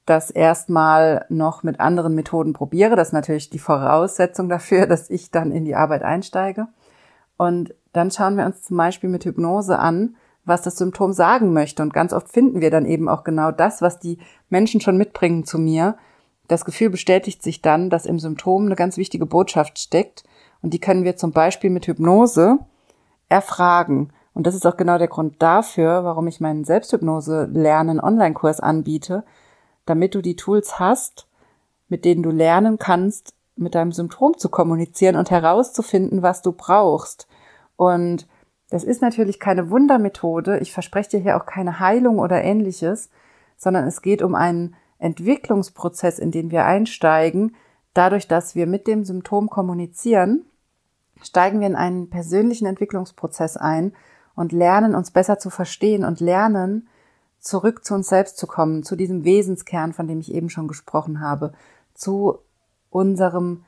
das 0.05 0.31
erstmal 0.31 1.25
noch 1.27 1.61
mit 1.61 1.81
anderen 1.81 2.15
Methoden 2.15 2.53
probiere. 2.53 2.95
Das 2.95 3.09
ist 3.09 3.13
natürlich 3.13 3.49
die 3.49 3.59
Voraussetzung 3.59 4.47
dafür, 4.47 4.87
dass 4.87 5.09
ich 5.09 5.29
dann 5.29 5.51
in 5.51 5.65
die 5.65 5.75
Arbeit 5.75 6.03
einsteige. 6.03 6.67
Und 7.35 7.75
dann 7.91 8.11
schauen 8.11 8.37
wir 8.37 8.45
uns 8.45 8.61
zum 8.61 8.77
Beispiel 8.77 9.09
mit 9.09 9.25
Hypnose 9.25 9.77
an, 9.77 10.15
was 10.45 10.61
das 10.61 10.77
Symptom 10.77 11.11
sagen 11.11 11.51
möchte. 11.51 11.83
Und 11.83 11.93
ganz 11.93 12.13
oft 12.13 12.29
finden 12.29 12.61
wir 12.61 12.71
dann 12.71 12.85
eben 12.85 13.09
auch 13.09 13.25
genau 13.25 13.51
das, 13.51 13.81
was 13.81 13.99
die 13.99 14.19
Menschen 14.47 14.79
schon 14.79 14.95
mitbringen 14.95 15.43
zu 15.43 15.59
mir, 15.59 15.97
das 16.47 16.63
Gefühl 16.63 16.91
bestätigt 16.91 17.43
sich 17.43 17.61
dann, 17.61 17.89
dass 17.89 18.05
im 18.05 18.19
Symptom 18.19 18.67
eine 18.67 18.77
ganz 18.77 18.95
wichtige 18.95 19.25
Botschaft 19.25 19.79
steckt 19.79 20.23
und 20.61 20.73
die 20.73 20.79
können 20.79 21.03
wir 21.03 21.17
zum 21.17 21.33
Beispiel 21.33 21.71
mit 21.71 21.87
Hypnose 21.87 22.59
erfragen. 23.27 24.13
Und 24.37 24.45
das 24.45 24.53
ist 24.53 24.67
auch 24.67 24.77
genau 24.77 24.99
der 24.99 25.07
Grund 25.07 25.41
dafür, 25.41 26.03
warum 26.03 26.27
ich 26.27 26.39
meinen 26.39 26.63
Selbsthypnose-Lernen 26.63 27.99
Online-Kurs 27.99 28.59
anbiete, 28.59 29.23
damit 29.87 30.13
du 30.13 30.21
die 30.21 30.35
Tools 30.35 30.77
hast, 30.77 31.27
mit 31.87 32.05
denen 32.05 32.21
du 32.21 32.29
lernen 32.29 32.77
kannst, 32.77 33.33
mit 33.55 33.73
deinem 33.73 33.91
Symptom 33.91 34.37
zu 34.37 34.49
kommunizieren 34.49 35.15
und 35.15 35.31
herauszufinden, 35.31 36.21
was 36.21 36.43
du 36.43 36.51
brauchst. 36.51 37.27
Und 37.77 38.27
das 38.69 38.83
ist 38.83 39.01
natürlich 39.01 39.39
keine 39.39 39.71
Wundermethode. 39.71 40.59
Ich 40.59 40.71
verspreche 40.71 41.09
dir 41.09 41.19
hier 41.19 41.37
auch 41.37 41.47
keine 41.47 41.79
Heilung 41.79 42.19
oder 42.19 42.43
ähnliches, 42.43 43.09
sondern 43.57 43.87
es 43.87 44.03
geht 44.03 44.21
um 44.21 44.35
einen 44.35 44.75
Entwicklungsprozess, 44.99 46.19
in 46.19 46.29
den 46.29 46.51
wir 46.51 46.63
einsteigen, 46.63 47.55
dadurch, 47.95 48.27
dass 48.27 48.53
wir 48.53 48.67
mit 48.67 48.85
dem 48.85 49.03
Symptom 49.03 49.49
kommunizieren, 49.49 50.45
steigen 51.23 51.59
wir 51.59 51.65
in 51.65 51.75
einen 51.75 52.11
persönlichen 52.11 52.67
Entwicklungsprozess 52.67 53.57
ein 53.57 53.93
und 54.37 54.53
lernen 54.53 54.95
uns 54.95 55.11
besser 55.11 55.39
zu 55.39 55.49
verstehen 55.49 56.05
und 56.05 56.21
lernen, 56.21 56.87
zurück 57.39 57.83
zu 57.83 57.93
uns 57.93 58.07
selbst 58.07 58.37
zu 58.37 58.47
kommen, 58.47 58.83
zu 58.83 58.95
diesem 58.95 59.25
Wesenskern, 59.25 59.91
von 59.91 60.07
dem 60.07 60.19
ich 60.19 60.33
eben 60.33 60.49
schon 60.49 60.69
gesprochen 60.69 61.19
habe, 61.19 61.51
zu 61.93 62.37
unserem 62.89 63.65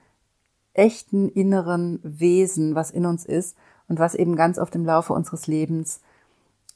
echten 0.73 1.27
inneren 1.27 1.99
Wesen, 2.03 2.75
was 2.75 2.91
in 2.91 3.05
uns 3.05 3.25
ist 3.25 3.57
und 3.87 3.99
was 3.99 4.15
eben 4.15 4.35
ganz 4.35 4.59
oft 4.59 4.75
im 4.75 4.85
Laufe 4.85 5.11
unseres 5.13 5.47
Lebens 5.47 6.01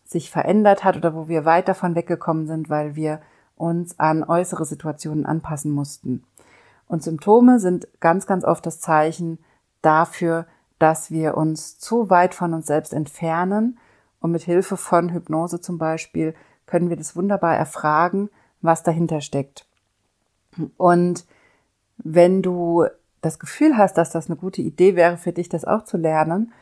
sich 0.03 0.31
verändert 0.31 0.83
hat 0.83 0.97
oder 0.97 1.13
wo 1.15 1.27
wir 1.27 1.45
weit 1.45 1.67
davon 1.67 1.95
weggekommen 1.95 2.47
sind, 2.47 2.69
weil 2.69 2.95
wir 2.95 3.21
uns 3.55 3.99
an 3.99 4.23
äußere 4.23 4.65
Situationen 4.65 5.25
anpassen 5.25 5.71
mussten. 5.71 6.23
Und 6.87 7.03
Symptome 7.03 7.59
sind 7.59 7.87
ganz, 7.99 8.25
ganz 8.25 8.43
oft 8.43 8.65
das 8.65 8.79
Zeichen 8.79 9.37
dafür, 9.81 10.47
dass 10.79 11.11
wir 11.11 11.37
uns 11.37 11.77
zu 11.77 12.09
weit 12.09 12.33
von 12.33 12.53
uns 12.53 12.67
selbst 12.67 12.93
entfernen. 12.93 13.77
Und 14.23 14.31
mit 14.31 14.43
Hilfe 14.43 14.77
von 14.77 15.09
Hypnose 15.09 15.59
zum 15.59 15.77
Beispiel 15.77 16.33
können 16.65 16.89
wir 16.89 16.95
das 16.95 17.13
wunderbar 17.17 17.57
erfragen, 17.57 18.29
was 18.61 18.81
dahinter 18.81 19.19
steckt. 19.19 19.67
Und 20.77 21.25
wenn 21.97 22.41
du 22.41 22.85
das 23.19 23.37
Gefühl 23.37 23.77
hast, 23.77 23.97
dass 23.97 24.11
das 24.11 24.27
eine 24.27 24.37
gute 24.37 24.61
Idee 24.61 24.95
wäre 24.95 25.17
für 25.17 25.33
dich, 25.33 25.49
das 25.49 25.65
auch 25.65 25.83
zu 25.83 25.97
lernen, 25.97 26.53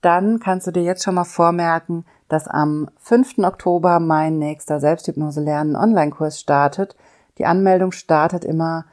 dann 0.00 0.38
kannst 0.38 0.68
du 0.68 0.70
dir 0.70 0.84
jetzt 0.84 1.02
schon 1.02 1.16
mal 1.16 1.24
vormerken, 1.24 2.04
dass 2.28 2.46
am 2.46 2.88
5. 2.98 3.38
Oktober 3.38 3.98
mein 3.98 4.38
nächster 4.38 4.78
Selbsthypnose 4.78 5.40
lernen 5.40 5.74
Online-Kurs 5.74 6.38
startet. 6.38 6.94
Die 7.38 7.46
Anmeldung 7.46 7.90
startet 7.90 8.44
immer 8.44 8.84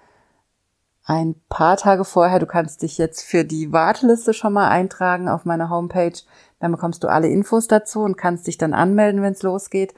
ein 1.05 1.35
paar 1.47 1.77
Tage 1.77 2.05
vorher. 2.05 2.39
Du 2.39 2.47
kannst 2.47 2.81
dich 2.81 2.97
jetzt 2.97 3.21
für 3.21 3.45
die 3.45 3.71
Warteliste 3.71 4.33
schon 4.33 4.53
mal 4.53 4.69
eintragen 4.69 5.29
auf 5.29 5.45
meiner 5.45 5.69
Homepage. 5.69 6.17
Dann 6.65 6.71
bekommst 6.71 7.03
du 7.03 7.09
alle 7.09 7.27
Infos 7.27 7.67
dazu 7.67 8.01
und 8.01 8.17
kannst 8.17 8.47
dich 8.47 8.57
dann 8.57 8.73
anmelden, 8.73 9.21
wenn 9.21 9.33
es 9.33 9.43
losgeht. 9.43 9.93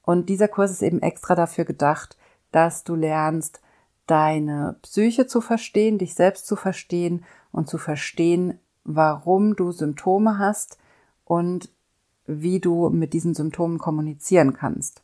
Und 0.00 0.30
dieser 0.30 0.48
Kurs 0.48 0.70
ist 0.70 0.80
eben 0.80 1.02
extra 1.02 1.34
dafür 1.34 1.66
gedacht, 1.66 2.16
dass 2.52 2.84
du 2.84 2.94
lernst, 2.94 3.60
deine 4.06 4.76
Psyche 4.80 5.26
zu 5.26 5.42
verstehen, 5.42 5.98
dich 5.98 6.14
selbst 6.14 6.46
zu 6.46 6.56
verstehen 6.56 7.22
und 7.52 7.68
zu 7.68 7.76
verstehen, 7.76 8.58
warum 8.82 9.56
du 9.56 9.72
Symptome 9.72 10.38
hast 10.38 10.78
und 11.26 11.68
wie 12.26 12.60
du 12.60 12.88
mit 12.88 13.12
diesen 13.12 13.34
Symptomen 13.34 13.76
kommunizieren 13.76 14.54
kannst. 14.54 15.02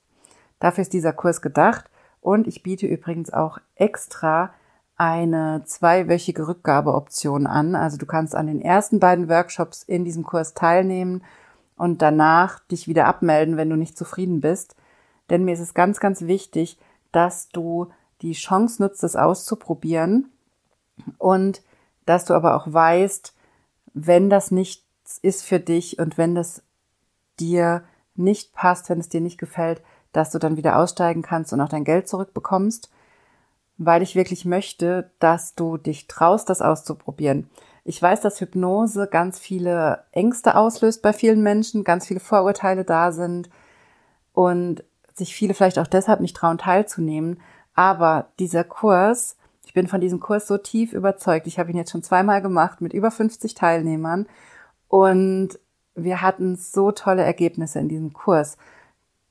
Dafür 0.60 0.80
ist 0.80 0.94
dieser 0.94 1.12
Kurs 1.12 1.42
gedacht 1.42 1.90
und 2.22 2.46
ich 2.46 2.62
biete 2.62 2.86
übrigens 2.86 3.30
auch 3.30 3.58
extra 3.74 4.54
eine 5.02 5.64
zweiwöchige 5.64 6.46
Rückgabeoption 6.46 7.48
an. 7.48 7.74
Also 7.74 7.96
du 7.96 8.06
kannst 8.06 8.36
an 8.36 8.46
den 8.46 8.60
ersten 8.60 9.00
beiden 9.00 9.28
Workshops 9.28 9.82
in 9.82 10.04
diesem 10.04 10.22
Kurs 10.22 10.54
teilnehmen 10.54 11.24
und 11.76 12.02
danach 12.02 12.60
dich 12.60 12.86
wieder 12.86 13.06
abmelden, 13.06 13.56
wenn 13.56 13.68
du 13.68 13.74
nicht 13.74 13.98
zufrieden 13.98 14.40
bist. 14.40 14.76
Denn 15.28 15.44
mir 15.44 15.54
ist 15.54 15.60
es 15.60 15.74
ganz, 15.74 15.98
ganz 15.98 16.22
wichtig, 16.22 16.78
dass 17.10 17.48
du 17.48 17.88
die 18.20 18.34
Chance 18.34 18.80
nutzt, 18.80 19.02
es 19.02 19.16
auszuprobieren 19.16 20.30
und 21.18 21.62
dass 22.06 22.24
du 22.24 22.34
aber 22.34 22.54
auch 22.54 22.72
weißt, 22.72 23.34
wenn 23.94 24.30
das 24.30 24.52
nichts 24.52 25.18
ist 25.20 25.42
für 25.42 25.58
dich 25.58 25.98
und 25.98 26.16
wenn 26.16 26.36
das 26.36 26.62
dir 27.40 27.82
nicht 28.14 28.52
passt, 28.52 28.88
wenn 28.88 29.00
es 29.00 29.08
dir 29.08 29.20
nicht 29.20 29.38
gefällt, 29.38 29.82
dass 30.12 30.30
du 30.30 30.38
dann 30.38 30.56
wieder 30.56 30.78
aussteigen 30.78 31.22
kannst 31.22 31.52
und 31.52 31.60
auch 31.60 31.68
dein 31.68 31.82
Geld 31.82 32.06
zurückbekommst. 32.06 32.88
Weil 33.86 34.02
ich 34.02 34.14
wirklich 34.14 34.44
möchte, 34.44 35.10
dass 35.18 35.54
du 35.54 35.76
dich 35.76 36.08
traust, 36.08 36.48
das 36.48 36.62
auszuprobieren. 36.62 37.48
Ich 37.84 38.00
weiß, 38.00 38.20
dass 38.20 38.40
Hypnose 38.40 39.08
ganz 39.08 39.38
viele 39.38 40.04
Ängste 40.12 40.56
auslöst 40.56 41.02
bei 41.02 41.12
vielen 41.12 41.42
Menschen, 41.42 41.84
ganz 41.84 42.06
viele 42.06 42.20
Vorurteile 42.20 42.84
da 42.84 43.10
sind 43.12 43.50
und 44.32 44.84
sich 45.14 45.34
viele 45.34 45.54
vielleicht 45.54 45.78
auch 45.78 45.86
deshalb 45.86 46.20
nicht 46.20 46.36
trauen 46.36 46.58
teilzunehmen. 46.58 47.40
Aber 47.74 48.28
dieser 48.38 48.64
Kurs, 48.64 49.36
ich 49.64 49.72
bin 49.72 49.88
von 49.88 50.00
diesem 50.00 50.20
Kurs 50.20 50.46
so 50.46 50.58
tief 50.58 50.92
überzeugt. 50.92 51.46
Ich 51.46 51.58
habe 51.58 51.70
ihn 51.70 51.76
jetzt 51.76 51.90
schon 51.90 52.02
zweimal 52.02 52.40
gemacht 52.40 52.80
mit 52.80 52.92
über 52.92 53.10
50 53.10 53.54
Teilnehmern 53.54 54.26
und 54.88 55.58
wir 55.94 56.22
hatten 56.22 56.56
so 56.56 56.92
tolle 56.92 57.22
Ergebnisse 57.22 57.78
in 57.78 57.88
diesem 57.88 58.12
Kurs. 58.12 58.56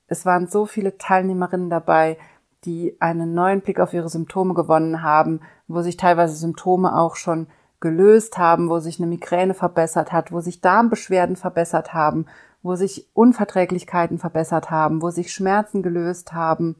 Es 0.06 0.26
waren 0.26 0.46
so 0.46 0.66
viele 0.66 0.98
Teilnehmerinnen 0.98 1.70
dabei, 1.70 2.18
die 2.64 2.96
einen 3.00 3.34
neuen 3.34 3.60
Blick 3.60 3.80
auf 3.80 3.92
ihre 3.92 4.08
Symptome 4.08 4.54
gewonnen 4.54 5.02
haben, 5.02 5.40
wo 5.68 5.82
sich 5.82 5.96
teilweise 5.96 6.36
Symptome 6.36 6.96
auch 6.96 7.16
schon 7.16 7.46
gelöst 7.80 8.38
haben, 8.38 8.70
wo 8.70 8.78
sich 8.78 8.98
eine 8.98 9.08
Migräne 9.08 9.54
verbessert 9.54 10.12
hat, 10.12 10.32
wo 10.32 10.40
sich 10.40 10.60
Darmbeschwerden 10.60 11.36
verbessert 11.36 11.92
haben, 11.92 12.26
wo 12.62 12.76
sich 12.76 13.08
Unverträglichkeiten 13.12 14.18
verbessert 14.18 14.70
haben, 14.70 15.02
wo 15.02 15.10
sich 15.10 15.32
Schmerzen 15.32 15.82
gelöst 15.82 16.32
haben. 16.32 16.76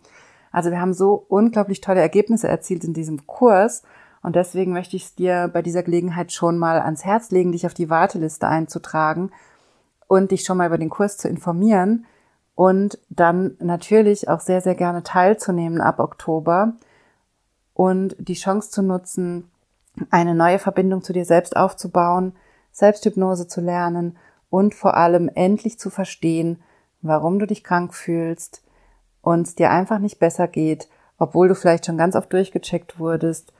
Also 0.52 0.70
wir 0.70 0.80
haben 0.80 0.94
so 0.94 1.26
unglaublich 1.28 1.80
tolle 1.80 2.00
Ergebnisse 2.00 2.46
erzielt 2.46 2.84
in 2.84 2.94
diesem 2.94 3.26
Kurs 3.26 3.82
und 4.22 4.36
deswegen 4.36 4.72
möchte 4.72 4.96
ich 4.96 5.04
es 5.04 5.14
dir 5.16 5.50
bei 5.52 5.62
dieser 5.62 5.82
Gelegenheit 5.82 6.32
schon 6.32 6.56
mal 6.56 6.80
ans 6.80 7.04
Herz 7.04 7.30
legen, 7.30 7.52
dich 7.52 7.66
auf 7.66 7.74
die 7.74 7.90
Warteliste 7.90 8.46
einzutragen 8.46 9.32
und 10.06 10.30
dich 10.30 10.44
schon 10.44 10.56
mal 10.56 10.68
über 10.68 10.78
den 10.78 10.90
Kurs 10.90 11.16
zu 11.16 11.28
informieren, 11.28 12.06
und 12.54 12.98
dann 13.08 13.56
natürlich 13.60 14.28
auch 14.28 14.40
sehr, 14.40 14.60
sehr 14.60 14.74
gerne 14.74 15.02
teilzunehmen 15.02 15.80
ab 15.80 15.98
Oktober 15.98 16.74
und 17.74 18.14
die 18.18 18.34
Chance 18.34 18.70
zu 18.70 18.82
nutzen, 18.82 19.50
eine 20.10 20.34
neue 20.34 20.58
Verbindung 20.58 21.02
zu 21.02 21.12
dir 21.12 21.24
selbst 21.24 21.56
aufzubauen, 21.56 22.34
Selbsthypnose 22.70 23.48
zu 23.48 23.60
lernen 23.60 24.16
und 24.50 24.74
vor 24.74 24.96
allem 24.96 25.30
endlich 25.34 25.78
zu 25.78 25.90
verstehen, 25.90 26.62
warum 27.00 27.38
du 27.38 27.46
dich 27.46 27.64
krank 27.64 27.94
fühlst 27.94 28.62
und 29.20 29.46
es 29.46 29.54
dir 29.54 29.70
einfach 29.70 29.98
nicht 29.98 30.18
besser 30.18 30.48
geht, 30.48 30.88
obwohl 31.18 31.48
du 31.48 31.54
vielleicht 31.54 31.86
schon 31.86 31.98
ganz 31.98 32.16
oft 32.16 32.32
durchgecheckt 32.32 32.98
wurdest 32.98 33.52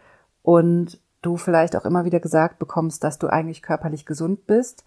und 0.42 1.00
du 1.22 1.36
vielleicht 1.36 1.76
auch 1.76 1.84
immer 1.84 2.04
wieder 2.04 2.20
gesagt 2.20 2.58
bekommst, 2.58 3.04
dass 3.04 3.18
du 3.18 3.28
eigentlich 3.28 3.62
körperlich 3.62 4.06
gesund 4.06 4.46
bist 4.46 4.84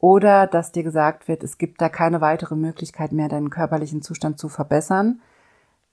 oder 0.00 0.46
dass 0.46 0.72
dir 0.72 0.82
gesagt 0.82 1.28
wird, 1.28 1.44
es 1.44 1.58
gibt 1.58 1.80
da 1.80 1.88
keine 1.88 2.20
weitere 2.20 2.56
Möglichkeit 2.56 3.12
mehr, 3.12 3.28
deinen 3.28 3.50
körperlichen 3.50 4.02
Zustand 4.02 4.38
zu 4.38 4.48
verbessern. 4.48 5.20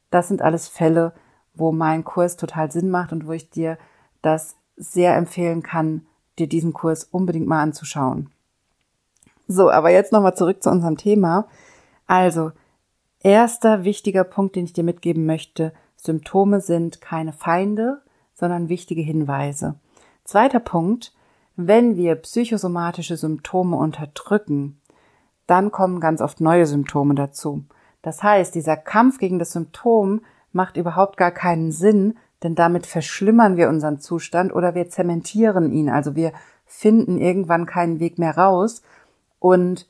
Das 0.10 0.30
sind 0.30 0.42
alles 0.42 0.70
Fälle, 0.70 1.14
wo 1.54 1.72
mein 1.72 2.06
Kurs 2.06 2.38
total 2.38 2.72
Sinn 2.72 2.90
macht 2.90 3.12
und 3.12 3.28
wo 3.28 3.34
ich 3.34 3.50
dir 3.50 3.78
das 4.22 4.56
sehr 4.78 5.16
empfehlen 5.16 5.62
kann, 5.62 6.06
dir 6.40 6.48
diesen 6.48 6.72
Kurs 6.72 7.04
unbedingt 7.04 7.48
mal 7.48 7.62
anzuschauen. 7.62 8.32
So, 9.48 9.70
aber 9.70 9.90
jetzt 9.90 10.12
nochmal 10.12 10.36
zurück 10.36 10.64
zu 10.64 10.70
unserem 10.70 10.98
Thema. 10.98 11.48
Also, 12.06 12.52
erster 13.20 13.84
wichtiger 13.84 14.24
Punkt, 14.24 14.56
den 14.56 14.66
ich 14.66 14.74
dir 14.74 14.84
mitgeben 14.84 15.26
möchte, 15.26 15.74
Symptome 15.96 16.62
sind 16.62 17.02
keine 17.02 17.34
Feinde, 17.34 18.02
sondern 18.34 18.70
wichtige 18.70 19.02
Hinweise. 19.02 19.76
Zweiter 20.24 20.60
Punkt, 20.60 21.14
wenn 21.58 21.98
wir 21.98 22.16
psychosomatische 22.16 23.18
Symptome 23.18 23.76
unterdrücken, 23.76 24.80
dann 25.48 25.72
kommen 25.72 26.00
ganz 26.00 26.22
oft 26.22 26.40
neue 26.40 26.68
Symptome 26.68 27.16
dazu. 27.16 27.66
Das 28.04 28.22
heißt, 28.22 28.54
dieser 28.54 28.78
Kampf 28.78 29.18
gegen 29.18 29.40
das 29.40 29.54
Symptom 29.54 30.22
macht 30.52 30.78
überhaupt 30.78 31.18
gar 31.18 31.32
keinen 31.32 31.72
Sinn, 31.72 32.18
denn 32.44 32.54
damit 32.54 32.86
verschlimmern 32.86 33.58
wir 33.58 33.70
unseren 33.70 34.00
Zustand 34.00 34.54
oder 34.54 34.76
wir 34.76 34.90
zementieren 34.90 35.72
ihn. 35.72 35.90
Also 35.90 36.16
wir 36.16 36.32
finden 36.66 37.18
irgendwann 37.18 37.66
keinen 37.66 38.00
Weg 38.00 38.20
mehr 38.20 38.38
raus 38.38 38.84
und 39.40 39.88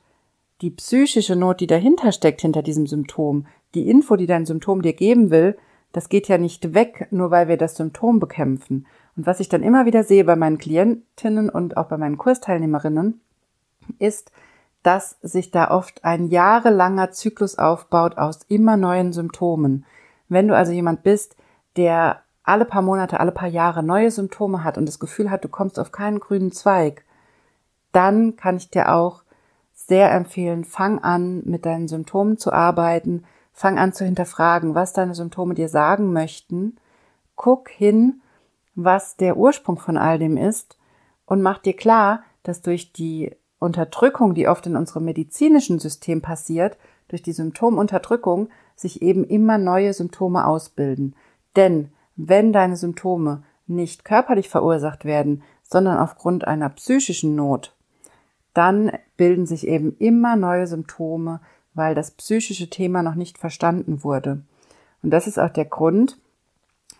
die 0.61 0.71
psychische 0.71 1.35
Not, 1.35 1.59
die 1.59 1.67
dahinter 1.67 2.11
steckt, 2.13 2.41
hinter 2.41 2.63
diesem 2.63 2.87
Symptom, 2.87 3.45
die 3.75 3.89
Info, 3.89 4.15
die 4.15 4.25
dein 4.25 4.45
Symptom 4.45 4.81
dir 4.81 4.93
geben 4.93 5.29
will, 5.31 5.57
das 5.91 6.09
geht 6.09 6.27
ja 6.27 6.37
nicht 6.37 6.73
weg, 6.73 7.07
nur 7.11 7.29
weil 7.29 7.47
wir 7.47 7.57
das 7.57 7.75
Symptom 7.75 8.19
bekämpfen. 8.19 8.87
Und 9.17 9.25
was 9.25 9.39
ich 9.39 9.49
dann 9.49 9.63
immer 9.63 9.85
wieder 9.85 10.03
sehe 10.03 10.23
bei 10.23 10.35
meinen 10.35 10.59
Klientinnen 10.59 11.49
und 11.49 11.75
auch 11.75 11.87
bei 11.87 11.97
meinen 11.97 12.19
Kursteilnehmerinnen, 12.19 13.19
ist, 13.97 14.31
dass 14.83 15.17
sich 15.21 15.49
da 15.51 15.71
oft 15.71 16.05
ein 16.05 16.27
jahrelanger 16.27 17.11
Zyklus 17.11 17.57
aufbaut 17.57 18.17
aus 18.17 18.41
immer 18.47 18.77
neuen 18.77 19.11
Symptomen. 19.11 19.85
Wenn 20.29 20.47
du 20.47 20.55
also 20.55 20.71
jemand 20.71 21.03
bist, 21.03 21.35
der 21.75 22.21
alle 22.43 22.63
paar 22.63 22.83
Monate, 22.83 23.19
alle 23.19 23.31
paar 23.31 23.49
Jahre 23.49 23.83
neue 23.83 24.11
Symptome 24.11 24.63
hat 24.63 24.77
und 24.77 24.85
das 24.85 24.99
Gefühl 24.99 25.31
hat, 25.31 25.43
du 25.43 25.49
kommst 25.49 25.79
auf 25.79 25.91
keinen 25.91 26.19
grünen 26.19 26.51
Zweig, 26.51 27.03
dann 27.91 28.35
kann 28.37 28.57
ich 28.57 28.69
dir 28.69 28.93
auch 28.93 29.23
sehr 29.73 30.11
empfehlen, 30.11 30.63
fang 30.63 30.99
an, 30.99 31.41
mit 31.45 31.65
deinen 31.65 31.87
Symptomen 31.87 32.37
zu 32.37 32.53
arbeiten, 32.53 33.23
fang 33.51 33.79
an 33.79 33.93
zu 33.93 34.05
hinterfragen, 34.05 34.75
was 34.75 34.93
deine 34.93 35.15
Symptome 35.15 35.55
dir 35.55 35.69
sagen 35.69 36.13
möchten, 36.13 36.77
guck 37.35 37.69
hin, 37.69 38.21
was 38.77 39.17
der 39.17 39.37
Ursprung 39.37 39.79
von 39.79 39.97
all 39.97 40.19
dem 40.19 40.37
ist 40.37 40.77
und 41.25 41.41
mach 41.41 41.57
dir 41.57 41.73
klar, 41.73 42.21
dass 42.43 42.61
durch 42.61 42.93
die 42.93 43.35
Unterdrückung, 43.57 44.35
die 44.35 44.47
oft 44.47 44.67
in 44.67 44.75
unserem 44.75 45.05
medizinischen 45.05 45.79
System 45.79 46.21
passiert, 46.21 46.77
durch 47.07 47.23
die 47.23 47.31
Symptomunterdrückung 47.31 48.49
sich 48.75 49.01
eben 49.01 49.23
immer 49.23 49.57
neue 49.57 49.93
Symptome 49.93 50.45
ausbilden. 50.45 51.15
Denn 51.55 51.89
wenn 52.15 52.53
deine 52.53 52.77
Symptome 52.77 53.43
nicht 53.65 54.05
körperlich 54.05 54.47
verursacht 54.47 55.05
werden, 55.05 55.41
sondern 55.63 55.97
aufgrund 55.97 56.47
einer 56.47 56.69
psychischen 56.69 57.35
Not, 57.35 57.75
dann 58.53 58.91
bilden 59.17 59.47
sich 59.47 59.67
eben 59.67 59.97
immer 59.97 60.35
neue 60.35 60.67
Symptome, 60.67 61.41
weil 61.73 61.95
das 61.95 62.11
psychische 62.11 62.69
Thema 62.69 63.01
noch 63.01 63.15
nicht 63.15 63.39
verstanden 63.39 64.03
wurde. 64.03 64.43
Und 65.01 65.09
das 65.09 65.25
ist 65.25 65.39
auch 65.39 65.49
der 65.49 65.65
Grund, 65.65 66.19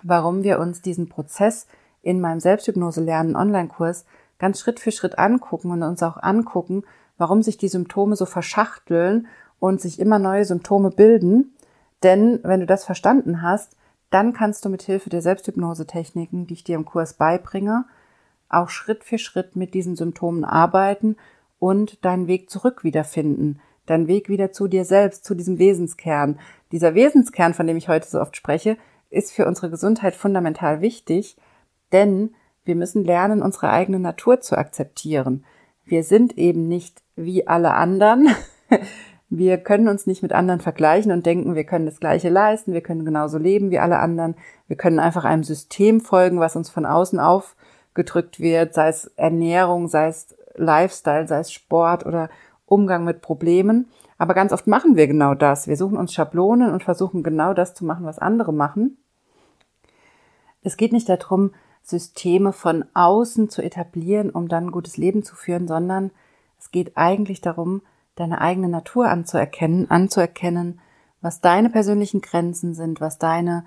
warum 0.04 0.44
wir 0.44 0.60
uns 0.60 0.82
diesen 0.82 1.10
Prozess 1.10 1.68
in 2.02 2.22
meinem 2.22 2.40
Selbsthypnose 2.40 3.02
lernen 3.02 3.36
Online-Kurs 3.36 4.06
ganz 4.40 4.60
Schritt 4.60 4.80
für 4.80 4.92
Schritt 4.92 5.18
angucken 5.18 5.72
und 5.72 5.84
uns 5.84 6.04
auch 6.04 6.18
angucken, 6.22 6.84
warum 7.18 7.42
sich 7.42 7.58
die 7.58 7.68
Symptome 7.68 8.16
so 8.16 8.26
verschachteln 8.26 9.28
und 9.60 9.82
sich 9.82 10.00
immer 10.00 10.20
neue 10.20 10.46
Symptome 10.46 10.92
bilden. 10.92 11.54
Denn 12.04 12.40
wenn 12.44 12.60
du 12.60 12.66
das 12.66 12.86
verstanden 12.86 13.42
hast, 13.42 13.76
dann 14.10 14.34
kannst 14.34 14.64
du 14.64 14.70
mit 14.70 14.84
Hilfe 14.84 15.10
der 15.10 15.22
Selbsthypnose-Techniken, 15.22 16.48
die 16.48 16.54
ich 16.54 16.64
dir 16.64 16.76
im 16.76 16.86
Kurs 16.86 17.14
beibringe, 17.14 17.86
auch 18.50 18.70
Schritt 18.70 19.04
für 19.04 19.18
Schritt 19.18 19.56
mit 19.56 19.74
diesen 19.74 19.96
Symptomen 19.96 20.46
arbeiten 20.46 21.18
und 21.60 22.06
deinen 22.06 22.28
Weg 22.28 22.50
zurück 22.50 22.84
wiederfinden, 22.84 23.60
deinen 23.86 24.08
Weg 24.08 24.30
wieder 24.30 24.52
zu 24.52 24.68
dir 24.68 24.86
selbst, 24.86 25.26
zu 25.26 25.36
diesem 25.36 25.60
Wesenskern. 25.60 26.40
Dieser 26.72 26.96
Wesenskern, 26.96 27.54
von 27.54 27.68
dem 27.68 27.78
ich 27.78 27.90
heute 27.90 28.08
so 28.08 28.22
oft 28.22 28.38
spreche, 28.38 28.78
ist 29.10 29.32
für 29.32 29.46
unsere 29.46 29.70
Gesundheit 29.70 30.16
fundamental 30.16 30.82
wichtig, 30.82 31.38
denn 31.92 32.36
wir 32.66 32.76
müssen 32.76 33.04
lernen, 33.04 33.42
unsere 33.42 33.70
eigene 33.70 34.00
Natur 34.00 34.42
zu 34.42 34.58
akzeptieren. 34.58 35.46
Wir 35.86 36.04
sind 36.04 36.38
eben 36.38 36.68
nicht 36.68 37.02
wie 37.16 37.48
alle 37.48 37.74
anderen. 37.74 38.30
Wir 39.30 39.58
können 39.58 39.90
uns 39.90 40.08
nicht 40.08 40.24
mit 40.24 40.32
anderen 40.32 40.62
vergleichen 40.62 41.12
und 41.12 41.26
denken, 41.26 41.54
wir 41.54 41.66
können 41.66 41.86
das 41.86 42.00
Gleiche 42.00 42.30
leisten, 42.30 42.72
wir 42.72 42.80
können 42.80 43.04
genauso 43.04 43.38
leben 43.38 43.72
wie 43.72 43.80
alle 43.80 44.00
anderen. 44.00 44.36
Wir 44.68 44.78
können 44.78 45.00
einfach 45.00 45.26
einem 45.26 45.44
System 45.44 46.00
folgen, 46.00 46.40
was 46.40 46.56
uns 46.56 46.70
von 46.70 46.86
außen 46.86 47.20
aufgedrückt 47.20 48.40
wird, 48.40 48.74
sei 48.74 48.88
es 48.88 49.08
Ernährung, 49.18 49.90
sei 49.90 50.08
es 50.08 50.34
Lifestyle, 50.56 51.28
sei 51.28 51.40
es 51.40 51.52
Sport 51.52 52.06
oder 52.06 52.30
Umgang 52.68 53.04
mit 53.04 53.22
Problemen. 53.22 53.88
Aber 54.20 54.36
ganz 54.36 54.54
oft 54.54 54.68
machen 54.68 54.96
wir 54.96 55.08
genau 55.08 55.34
das. 55.34 55.68
Wir 55.68 55.78
suchen 55.78 55.98
uns 55.98 56.14
Schablonen 56.14 56.72
und 56.72 56.84
versuchen 56.84 57.24
genau 57.24 57.54
das 57.54 57.74
zu 57.74 57.86
machen, 57.86 58.06
was 58.06 58.20
andere 58.20 58.54
machen. 58.54 58.98
Es 60.62 60.78
geht 60.78 60.92
nicht 60.92 61.10
darum, 61.10 61.52
Systeme 61.82 62.52
von 62.52 62.84
außen 62.94 63.50
zu 63.50 63.62
etablieren, 63.62 64.30
um 64.30 64.50
dann 64.50 64.66
ein 64.66 64.72
gutes 64.72 64.98
Leben 64.98 65.24
zu 65.24 65.36
führen, 65.36 65.68
sondern 65.68 66.12
es 66.60 66.72
geht 66.72 66.98
eigentlich 66.98 67.40
darum, 67.40 67.82
deine 68.16 68.42
eigene 68.42 68.68
Natur 68.68 69.08
anzuerkennen, 69.08 69.90
anzuerkennen, 69.90 70.82
was 71.22 71.40
deine 71.40 71.70
persönlichen 71.70 72.20
Grenzen 72.20 72.74
sind, 72.74 73.00
was 73.00 73.18
deine 73.18 73.66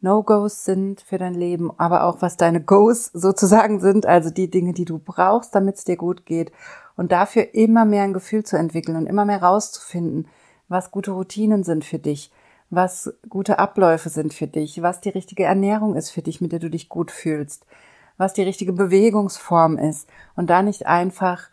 No-Gos 0.00 0.64
sind 0.64 1.02
für 1.02 1.18
dein 1.18 1.34
Leben, 1.34 1.70
aber 1.78 2.04
auch 2.04 2.20
was 2.20 2.36
deine 2.36 2.60
Goes 2.60 3.06
sozusagen 3.12 3.78
sind, 3.78 4.06
also 4.06 4.30
die 4.30 4.50
Dinge, 4.50 4.72
die 4.72 4.84
du 4.84 4.98
brauchst, 4.98 5.54
damit 5.54 5.76
es 5.76 5.84
dir 5.84 5.96
gut 5.96 6.26
geht 6.26 6.50
und 6.96 7.12
dafür 7.12 7.54
immer 7.54 7.84
mehr 7.84 8.04
ein 8.04 8.12
Gefühl 8.12 8.44
zu 8.44 8.56
entwickeln 8.56 8.96
und 8.96 9.06
immer 9.06 9.24
mehr 9.24 9.42
rauszufinden, 9.42 10.28
was 10.68 10.90
gute 10.90 11.12
Routinen 11.12 11.64
sind 11.64 11.84
für 11.84 11.98
dich, 11.98 12.30
was 12.70 13.14
gute 13.28 13.58
Abläufe 13.58 14.08
sind 14.08 14.32
für 14.32 14.46
dich, 14.46 14.82
was 14.82 15.00
die 15.00 15.10
richtige 15.10 15.44
Ernährung 15.44 15.94
ist 15.94 16.10
für 16.10 16.22
dich, 16.22 16.40
mit 16.40 16.52
der 16.52 16.58
du 16.58 16.70
dich 16.70 16.88
gut 16.88 17.10
fühlst, 17.10 17.66
was 18.16 18.32
die 18.32 18.42
richtige 18.42 18.72
Bewegungsform 18.72 19.78
ist 19.78 20.08
und 20.36 20.50
da 20.50 20.62
nicht 20.62 20.86
einfach 20.86 21.50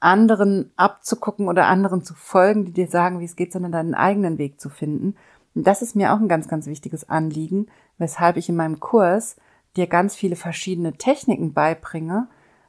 anderen 0.00 0.72
abzugucken 0.76 1.48
oder 1.48 1.66
anderen 1.66 2.02
zu 2.02 2.14
folgen, 2.14 2.64
die 2.64 2.72
dir 2.72 2.88
sagen, 2.88 3.20
wie 3.20 3.24
es 3.24 3.36
geht, 3.36 3.52
sondern 3.52 3.72
deinen 3.72 3.94
eigenen 3.94 4.36
Weg 4.36 4.60
zu 4.60 4.68
finden. 4.68 5.14
Das 5.54 5.82
ist 5.82 5.94
mir 5.94 6.12
auch 6.12 6.18
ein 6.18 6.28
ganz, 6.28 6.48
ganz 6.48 6.66
wichtiges 6.66 7.08
Anliegen, 7.08 7.66
weshalb 7.98 8.36
ich 8.36 8.48
in 8.48 8.56
meinem 8.56 8.80
Kurs 8.80 9.36
dir 9.76 9.86
ganz 9.86 10.14
viele 10.14 10.36
verschiedene 10.36 10.94
Techniken 10.94 11.52
beibringe, 11.52 12.28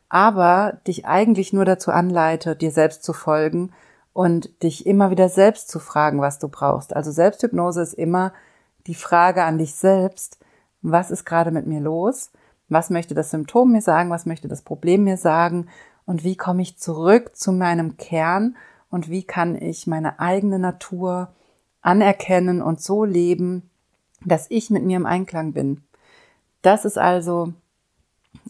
aber 0.10 0.80
dich 0.88 1.06
eigentlich 1.06 1.54
nur 1.54 1.66
dazu 1.66 1.92
anleite, 1.92 2.56
dir 2.56 2.72
selbst 2.72 3.04
zu 3.04 3.14
folgen 3.14 3.72
und 4.14 4.62
dich 4.64 4.86
immer 4.86 5.10
wieder 5.10 5.30
selbst 5.30 5.70
zu 5.70 5.80
fragen, 5.80 6.22
was 6.22 6.40
du 6.40 6.48
brauchst. 6.48 6.96
Also 6.96 7.12
Selbsthypnose 7.12 7.82
ist 7.82 7.94
immer 7.94 8.32
die 8.86 8.96
Frage 8.96 9.44
an 9.44 9.58
dich 9.58 9.76
selbst, 9.76 10.40
was 10.82 11.12
ist 11.12 11.26
gerade 11.26 11.52
mit 11.52 11.66
mir 11.66 11.80
los? 11.80 12.32
Was 12.70 12.90
möchte 12.90 13.16
das 13.16 13.32
Symptom 13.32 13.72
mir 13.72 13.82
sagen? 13.82 14.10
Was 14.10 14.26
möchte 14.26 14.48
das 14.48 14.62
Problem 14.62 15.04
mir 15.04 15.18
sagen? 15.18 15.68
Und 16.06 16.24
wie 16.24 16.36
komme 16.36 16.62
ich 16.62 16.78
zurück 16.78 17.36
zu 17.36 17.52
meinem 17.52 17.98
Kern? 17.98 18.56
Und 18.90 19.10
wie 19.10 19.24
kann 19.24 19.56
ich 19.56 19.88
meine 19.88 20.20
eigene 20.20 20.60
Natur 20.60 21.30
anerkennen 21.82 22.62
und 22.62 22.82
so 22.82 23.06
leben, 23.06 23.70
dass 24.26 24.46
ich 24.50 24.70
mit 24.70 24.84
mir 24.84 24.98
im 24.98 25.06
Einklang 25.06 25.54
bin? 25.54 25.84
Das 26.62 26.86
ist 26.86 26.98
also 26.98 27.54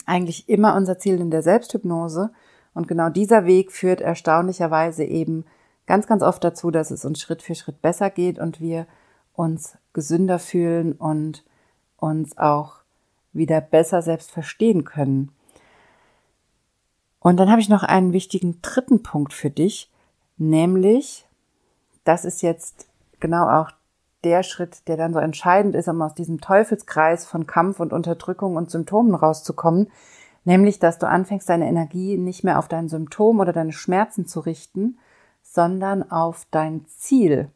eigentlich 0.05 0.49
immer 0.49 0.75
unser 0.75 0.97
Ziel 0.97 1.19
in 1.19 1.31
der 1.31 1.41
Selbsthypnose. 1.41 2.31
Und 2.73 2.87
genau 2.87 3.09
dieser 3.09 3.45
Weg 3.45 3.71
führt 3.71 4.01
erstaunlicherweise 4.01 5.03
eben 5.03 5.45
ganz, 5.85 6.07
ganz 6.07 6.23
oft 6.23 6.43
dazu, 6.43 6.71
dass 6.71 6.91
es 6.91 7.05
uns 7.05 7.21
Schritt 7.21 7.41
für 7.41 7.55
Schritt 7.55 7.81
besser 7.81 8.09
geht 8.09 8.39
und 8.39 8.59
wir 8.59 8.87
uns 9.33 9.77
gesünder 9.93 10.39
fühlen 10.39 10.93
und 10.93 11.43
uns 11.97 12.37
auch 12.37 12.77
wieder 13.31 13.61
besser 13.61 14.01
selbst 14.01 14.31
verstehen 14.31 14.85
können. 14.85 15.31
Und 17.19 17.37
dann 17.37 17.49
habe 17.49 17.61
ich 17.61 17.69
noch 17.69 17.83
einen 17.83 18.13
wichtigen 18.13 18.61
dritten 18.61 19.01
Punkt 19.01 19.33
für 19.33 19.49
dich, 19.49 19.89
nämlich, 20.37 21.25
das 22.03 22.25
ist 22.25 22.41
jetzt 22.41 22.87
genau 23.19 23.47
auch 23.47 23.71
der 24.23 24.43
Schritt, 24.43 24.87
der 24.87 24.97
dann 24.97 25.13
so 25.13 25.19
entscheidend 25.19 25.75
ist, 25.75 25.87
um 25.87 26.01
aus 26.01 26.13
diesem 26.13 26.39
Teufelskreis 26.39 27.25
von 27.25 27.47
Kampf 27.47 27.79
und 27.79 27.93
Unterdrückung 27.93 28.55
und 28.55 28.71
Symptomen 28.71 29.15
rauszukommen, 29.15 29.91
nämlich, 30.45 30.79
dass 30.79 30.99
du 30.99 31.07
anfängst, 31.07 31.49
deine 31.49 31.67
Energie 31.67 32.17
nicht 32.17 32.43
mehr 32.43 32.59
auf 32.59 32.67
dein 32.67 32.89
Symptom 32.89 33.39
oder 33.39 33.53
deine 33.53 33.73
Schmerzen 33.73 34.25
zu 34.25 34.39
richten, 34.39 34.97
sondern 35.41 36.09
auf 36.09 36.47
dein 36.51 36.85
Ziel. 36.87 37.49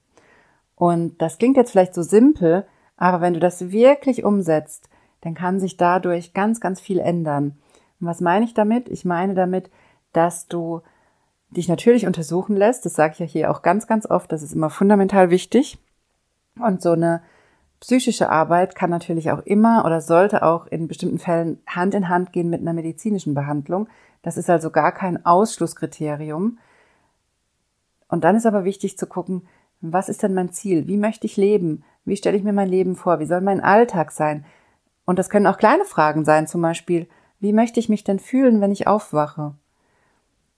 Und 0.75 1.21
das 1.21 1.37
klingt 1.37 1.57
jetzt 1.57 1.71
vielleicht 1.71 1.95
so 1.95 2.03
simpel, 2.03 2.65
aber 2.97 3.21
wenn 3.21 3.33
du 3.33 3.39
das 3.39 3.71
wirklich 3.71 4.23
umsetzt, 4.23 4.89
dann 5.21 5.33
kann 5.33 5.59
sich 5.59 5.77
dadurch 5.77 6.33
ganz, 6.33 6.59
ganz 6.59 6.79
viel 6.79 6.99
ändern. 6.99 7.57
Und 7.99 8.07
was 8.07 8.21
meine 8.21 8.45
ich 8.45 8.53
damit? 8.53 8.89
Ich 8.89 9.05
meine 9.05 9.33
damit, 9.33 9.71
dass 10.13 10.47
du 10.47 10.81
dich 11.49 11.67
natürlich 11.67 12.05
untersuchen 12.05 12.55
lässt. 12.55 12.85
Das 12.85 12.93
sage 12.93 13.13
ich 13.13 13.19
ja 13.19 13.25
hier 13.25 13.51
auch 13.51 13.61
ganz, 13.61 13.87
ganz 13.87 14.05
oft. 14.05 14.31
Das 14.31 14.43
ist 14.43 14.53
immer 14.53 14.69
fundamental 14.69 15.29
wichtig. 15.29 15.79
Und 16.59 16.81
so 16.81 16.91
eine 16.91 17.21
psychische 17.79 18.29
Arbeit 18.29 18.75
kann 18.75 18.89
natürlich 18.89 19.31
auch 19.31 19.39
immer 19.39 19.85
oder 19.85 20.01
sollte 20.01 20.43
auch 20.43 20.67
in 20.67 20.87
bestimmten 20.87 21.19
Fällen 21.19 21.59
Hand 21.67 21.93
in 21.93 22.09
Hand 22.09 22.33
gehen 22.33 22.49
mit 22.49 22.61
einer 22.61 22.73
medizinischen 22.73 23.33
Behandlung. 23.33 23.87
Das 24.23 24.37
ist 24.37 24.49
also 24.49 24.71
gar 24.71 24.91
kein 24.91 25.25
Ausschlusskriterium. 25.25 26.57
Und 28.09 28.23
dann 28.23 28.35
ist 28.35 28.45
aber 28.45 28.63
wichtig 28.63 28.97
zu 28.97 29.05
gucken, 29.05 29.47
was 29.81 30.09
ist 30.09 30.23
denn 30.23 30.33
mein 30.33 30.51
Ziel? 30.51 30.87
Wie 30.87 30.97
möchte 30.97 31.27
ich 31.27 31.37
leben? 31.37 31.83
Wie 32.03 32.17
stelle 32.17 32.37
ich 32.37 32.43
mir 32.43 32.53
mein 32.53 32.69
Leben 32.69 32.95
vor? 32.95 33.19
Wie 33.19 33.25
soll 33.25 33.41
mein 33.41 33.61
Alltag 33.61 34.11
sein? 34.11 34.45
Und 35.05 35.19
das 35.19 35.29
können 35.29 35.47
auch 35.47 35.57
kleine 35.57 35.85
Fragen 35.85 36.25
sein, 36.25 36.47
zum 36.47 36.61
Beispiel, 36.61 37.07
wie 37.39 37.53
möchte 37.53 37.79
ich 37.79 37.89
mich 37.89 38.03
denn 38.03 38.19
fühlen, 38.19 38.59
wenn 38.59 38.71
ich 38.71 38.87
aufwache? 38.87 39.53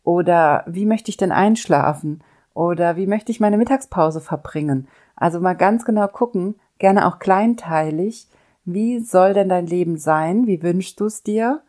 Oder 0.04 0.64
wie 0.68 0.86
möchte 0.86 1.10
ich 1.10 1.18
denn 1.18 1.32
einschlafen? 1.32 2.24
Oder 2.54 2.96
wie 2.96 3.08
möchte 3.08 3.32
ich 3.32 3.40
meine 3.40 3.58
Mittagspause 3.58 4.22
verbringen? 4.22 4.88
Also 5.20 5.40
mal 5.40 5.56
ganz 5.56 5.86
genau 5.86 6.08
gucken, 6.08 6.56
gerne 6.80 7.06
auch 7.06 7.20
kleinteilig, 7.20 8.28
wie 8.66 9.00
soll 9.00 9.34
denn 9.34 9.50
dein 9.50 9.68
Leben 9.68 9.98
sein? 9.98 10.48
Wie 10.48 10.62
wünschst 10.62 11.00
du 11.00 11.06
es 11.06 11.24
dir? 11.24 11.62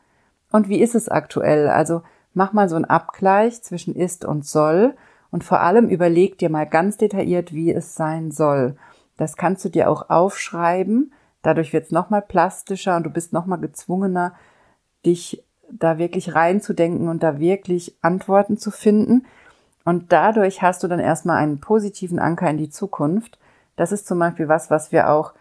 Und 0.52 0.68
wie 0.68 0.80
ist 0.80 0.94
es 0.94 1.08
aktuell? 1.08 1.68
Also 1.68 2.02
mach 2.34 2.52
mal 2.52 2.68
so 2.68 2.76
einen 2.76 2.84
Abgleich 2.84 3.62
zwischen 3.62 3.94
ist 3.94 4.24
und 4.24 4.44
soll 4.44 4.94
und 5.30 5.44
vor 5.44 5.60
allem 5.60 5.88
überleg 5.88 6.38
dir 6.38 6.50
mal 6.50 6.66
ganz 6.66 6.96
detailliert, 6.96 7.52
wie 7.52 7.72
es 7.72 7.94
sein 7.94 8.30
soll. 8.30 8.76
Das 9.16 9.36
kannst 9.36 9.64
du 9.64 9.68
dir 9.68 9.90
auch 9.90 10.10
aufschreiben. 10.10 11.12
Dadurch 11.42 11.72
wird 11.72 11.86
es 11.86 11.90
nochmal 11.90 12.22
plastischer 12.22 12.96
und 12.96 13.04
du 13.04 13.10
bist 13.10 13.32
nochmal 13.32 13.60
gezwungener, 13.60 14.34
dich 15.06 15.44
da 15.70 15.98
wirklich 15.98 16.34
reinzudenken 16.34 17.08
und 17.08 17.22
da 17.22 17.38
wirklich 17.38 17.96
Antworten 18.02 18.58
zu 18.58 18.70
finden. 18.70 19.26
Und 19.84 20.12
dadurch 20.12 20.62
hast 20.62 20.82
du 20.82 20.88
dann 20.88 21.00
erstmal 21.00 21.38
einen 21.38 21.60
positiven 21.60 22.18
Anker 22.18 22.50
in 22.50 22.58
die 22.58 22.70
Zukunft. 22.70 23.38
Das 23.80 23.92
ist 23.92 24.06
zum 24.06 24.18
Beispiel 24.18 24.46
was, 24.46 24.68
was 24.68 24.92
wir 24.92 25.08
auch, 25.08 25.32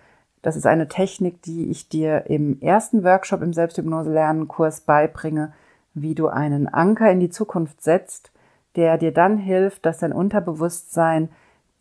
das 0.42 0.56
ist 0.56 0.66
eine 0.66 0.88
Technik, 0.88 1.42
die 1.42 1.70
ich 1.70 1.90
dir 1.90 2.28
im 2.28 2.62
ersten 2.62 3.04
Workshop 3.04 3.42
im 3.42 3.52
Selbsthypnose-Lernen-Kurs 3.52 4.80
beibringe, 4.80 5.52
wie 5.94 6.16
du 6.16 6.30
einen 6.30 6.66
Anker 6.70 7.12
in 7.12 7.20
die 7.20 7.30
Zukunft 7.30 7.84
setzt, 7.84 8.32
der 8.78 8.98
dir 8.98 9.12
dann 9.12 9.38
hilft, 9.38 9.86
dass 9.86 9.98
dein 9.98 10.14
Unterbewusstsein 10.14 11.28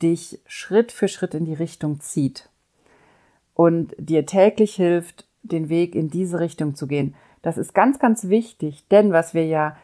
dich 0.02 0.40
Schritt 0.48 0.90
für 0.90 1.06
Schritt 1.06 1.32
in 1.34 1.44
die 1.44 1.54
Richtung 1.54 2.00
zieht 2.00 2.48
und 3.54 3.94
dir 3.96 4.26
täglich 4.26 4.74
hilft, 4.74 5.28
den 5.44 5.68
Weg 5.68 5.94
in 5.94 6.10
diese 6.10 6.40
Richtung 6.40 6.74
zu 6.74 6.88
gehen. 6.88 7.14
Das 7.40 7.56
ist 7.56 7.72
ganz, 7.72 8.00
ganz 8.00 8.30
wichtig, 8.30 8.84
denn 8.88 9.12
was 9.12 9.32
wir 9.32 9.46
ja 9.46 9.76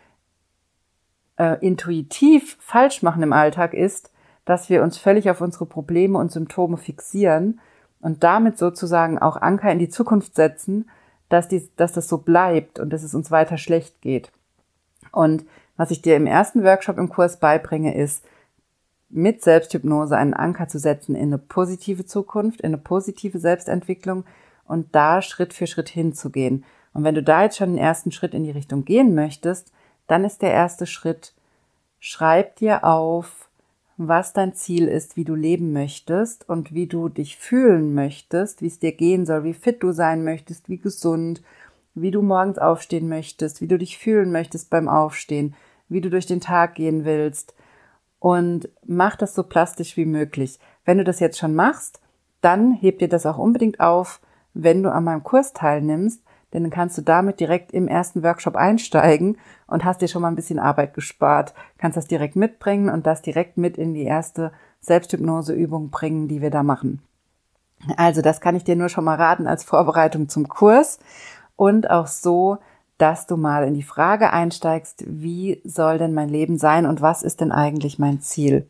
äh, 1.36 1.56
intuitiv 1.64 2.56
falsch 2.58 3.04
machen 3.04 3.22
im 3.22 3.32
Alltag 3.32 3.74
ist, 3.74 4.10
dass 4.44 4.68
wir 4.68 4.82
uns 4.82 4.98
völlig 4.98 5.30
auf 5.30 5.40
unsere 5.40 5.66
Probleme 5.66 6.18
und 6.18 6.32
Symptome 6.32 6.76
fixieren 6.76 7.60
und 8.00 8.22
damit 8.22 8.58
sozusagen 8.58 9.18
auch 9.18 9.36
Anker 9.36 9.72
in 9.72 9.78
die 9.78 9.88
Zukunft 9.88 10.34
setzen, 10.34 10.90
dass, 11.28 11.48
dies, 11.48 11.74
dass 11.76 11.92
das 11.92 12.08
so 12.08 12.18
bleibt 12.18 12.78
und 12.78 12.90
dass 12.90 13.02
es 13.02 13.14
uns 13.14 13.30
weiter 13.30 13.56
schlecht 13.56 14.00
geht. 14.02 14.30
Und 15.12 15.44
was 15.76 15.90
ich 15.90 16.02
dir 16.02 16.16
im 16.16 16.26
ersten 16.26 16.64
Workshop 16.64 16.98
im 16.98 17.08
Kurs 17.08 17.38
beibringe, 17.38 17.96
ist, 17.96 18.24
mit 19.08 19.42
Selbsthypnose 19.42 20.16
einen 20.16 20.34
Anker 20.34 20.68
zu 20.68 20.78
setzen 20.78 21.14
in 21.14 21.28
eine 21.28 21.38
positive 21.38 22.04
Zukunft, 22.04 22.60
in 22.60 22.68
eine 22.68 22.78
positive 22.78 23.38
Selbstentwicklung 23.38 24.24
und 24.66 24.94
da 24.94 25.22
Schritt 25.22 25.54
für 25.54 25.66
Schritt 25.66 25.88
hinzugehen. 25.88 26.64
Und 26.92 27.04
wenn 27.04 27.14
du 27.14 27.22
da 27.22 27.44
jetzt 27.44 27.56
schon 27.56 27.70
den 27.70 27.78
ersten 27.78 28.12
Schritt 28.12 28.34
in 28.34 28.44
die 28.44 28.50
Richtung 28.50 28.84
gehen 28.84 29.14
möchtest, 29.14 29.72
dann 30.06 30.24
ist 30.24 30.42
der 30.42 30.52
erste 30.52 30.86
Schritt, 30.86 31.32
schreib 32.00 32.56
dir 32.56 32.84
auf, 32.84 33.48
was 33.96 34.32
dein 34.32 34.54
Ziel 34.54 34.88
ist, 34.88 35.16
wie 35.16 35.24
du 35.24 35.34
leben 35.34 35.72
möchtest 35.72 36.48
und 36.48 36.74
wie 36.74 36.86
du 36.86 37.08
dich 37.08 37.36
fühlen 37.36 37.94
möchtest, 37.94 38.60
wie 38.60 38.66
es 38.66 38.78
dir 38.78 38.92
gehen 38.92 39.24
soll, 39.24 39.44
wie 39.44 39.54
fit 39.54 39.82
du 39.82 39.92
sein 39.92 40.24
möchtest, 40.24 40.68
wie 40.68 40.78
gesund, 40.78 41.42
wie 41.94 42.10
du 42.10 42.22
morgens 42.22 42.58
aufstehen 42.58 43.08
möchtest, 43.08 43.60
wie 43.60 43.68
du 43.68 43.78
dich 43.78 43.98
fühlen 43.98 44.32
möchtest 44.32 44.70
beim 44.70 44.88
Aufstehen, 44.88 45.54
wie 45.88 46.00
du 46.00 46.10
durch 46.10 46.26
den 46.26 46.40
Tag 46.40 46.74
gehen 46.74 47.04
willst. 47.04 47.54
Und 48.18 48.68
mach 48.84 49.16
das 49.16 49.34
so 49.34 49.44
plastisch 49.44 49.96
wie 49.96 50.06
möglich. 50.06 50.58
Wenn 50.84 50.98
du 50.98 51.04
das 51.04 51.20
jetzt 51.20 51.38
schon 51.38 51.54
machst, 51.54 52.00
dann 52.40 52.72
heb 52.72 52.98
dir 52.98 53.08
das 53.08 53.26
auch 53.26 53.38
unbedingt 53.38 53.80
auf, 53.80 54.20
wenn 54.54 54.82
du 54.82 54.90
an 54.90 55.04
meinem 55.04 55.22
Kurs 55.22 55.52
teilnimmst, 55.52 56.22
denn 56.54 56.62
dann 56.62 56.70
kannst 56.70 56.96
du 56.96 57.02
damit 57.02 57.40
direkt 57.40 57.72
im 57.72 57.88
ersten 57.88 58.22
Workshop 58.22 58.54
einsteigen 58.54 59.36
und 59.66 59.84
hast 59.84 60.00
dir 60.00 60.08
schon 60.08 60.22
mal 60.22 60.28
ein 60.28 60.36
bisschen 60.36 60.60
Arbeit 60.60 60.94
gespart. 60.94 61.52
Kannst 61.76 61.96
das 61.96 62.06
direkt 62.06 62.36
mitbringen 62.36 62.88
und 62.88 63.06
das 63.06 63.20
direkt 63.20 63.58
mit 63.58 63.76
in 63.76 63.92
die 63.92 64.04
erste 64.04 64.52
Selbsthypnoseübung 64.80 65.90
bringen, 65.90 66.28
die 66.28 66.40
wir 66.40 66.50
da 66.50 66.62
machen. 66.62 67.02
Also 67.96 68.22
das 68.22 68.40
kann 68.40 68.56
ich 68.56 68.64
dir 68.64 68.76
nur 68.76 68.88
schon 68.88 69.04
mal 69.04 69.16
raten 69.16 69.46
als 69.46 69.64
Vorbereitung 69.64 70.28
zum 70.28 70.48
Kurs 70.48 71.00
und 71.56 71.90
auch 71.90 72.06
so, 72.06 72.58
dass 72.96 73.26
du 73.26 73.36
mal 73.36 73.66
in 73.66 73.74
die 73.74 73.82
Frage 73.82 74.32
einsteigst, 74.32 75.04
wie 75.06 75.60
soll 75.64 75.98
denn 75.98 76.14
mein 76.14 76.28
Leben 76.28 76.56
sein 76.56 76.86
und 76.86 77.02
was 77.02 77.22
ist 77.24 77.40
denn 77.40 77.52
eigentlich 77.52 77.98
mein 77.98 78.20
Ziel? 78.20 78.68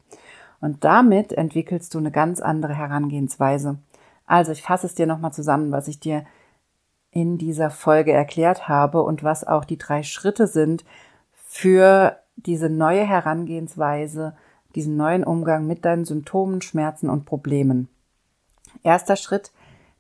Und 0.61 0.83
damit 0.85 1.33
entwickelst 1.33 1.93
du 1.95 1.99
eine 1.99 2.11
ganz 2.11 2.41
andere 2.41 2.75
Herangehensweise. 2.75 3.77
Also 4.27 4.53
ich 4.53 4.63
fasse 4.63 4.87
es 4.87 4.95
dir 4.95 5.07
nochmal 5.07 5.33
zusammen, 5.35 5.73
was 5.73 5.89
ich 5.89 6.01
dir 6.01 6.25
in 7.15 7.39
dieser 7.39 7.71
Folge 7.71 8.13
erklärt 8.13 8.69
habe 8.69 9.03
und 9.03 9.23
was 9.23 9.47
auch 9.47 9.65
die 9.65 9.79
drei 9.79 10.03
Schritte 10.03 10.49
sind 10.49 10.85
für 11.47 12.19
diese 12.37 12.69
neue 12.69 13.05
Herangehensweise, 13.05 14.37
diesen 14.75 14.97
neuen 14.97 15.23
Umgang 15.23 15.67
mit 15.67 15.85
deinen 15.85 16.05
Symptomen, 16.05 16.61
Schmerzen 16.61 17.09
und 17.09 17.25
Problemen. 17.25 17.89
Erster 18.83 19.15
Schritt, 19.15 19.53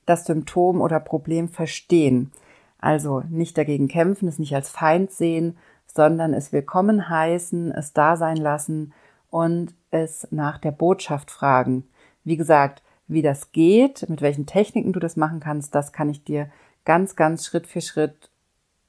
das 0.04 0.26
Symptom 0.26 0.80
oder 0.80 0.98
Problem 0.98 1.48
verstehen. 1.48 2.32
Also 2.80 3.22
nicht 3.30 3.56
dagegen 3.56 3.86
kämpfen, 3.86 4.26
es 4.26 4.40
nicht 4.40 4.54
als 4.54 4.68
Feind 4.68 5.12
sehen, 5.12 5.56
sondern 5.86 6.34
es 6.34 6.52
willkommen 6.52 7.08
heißen, 7.08 7.70
es 7.70 7.92
da 7.92 8.16
sein 8.16 8.36
lassen 8.36 8.92
und 9.30 9.72
es 9.92 10.26
nach 10.32 10.58
der 10.58 10.72
Botschaft 10.72 11.30
fragen. 11.30 11.84
Wie 12.24 12.36
gesagt, 12.36 12.82
wie 13.06 13.22
das 13.22 13.52
geht, 13.52 14.08
mit 14.08 14.20
welchen 14.20 14.46
Techniken 14.46 14.92
du 14.92 14.98
das 14.98 15.16
machen 15.16 15.38
kannst, 15.38 15.76
das 15.76 15.92
kann 15.92 16.08
ich 16.08 16.24
dir 16.24 16.50
ganz, 16.84 17.16
ganz 17.16 17.46
Schritt 17.46 17.66
für 17.66 17.80
Schritt 17.80 18.30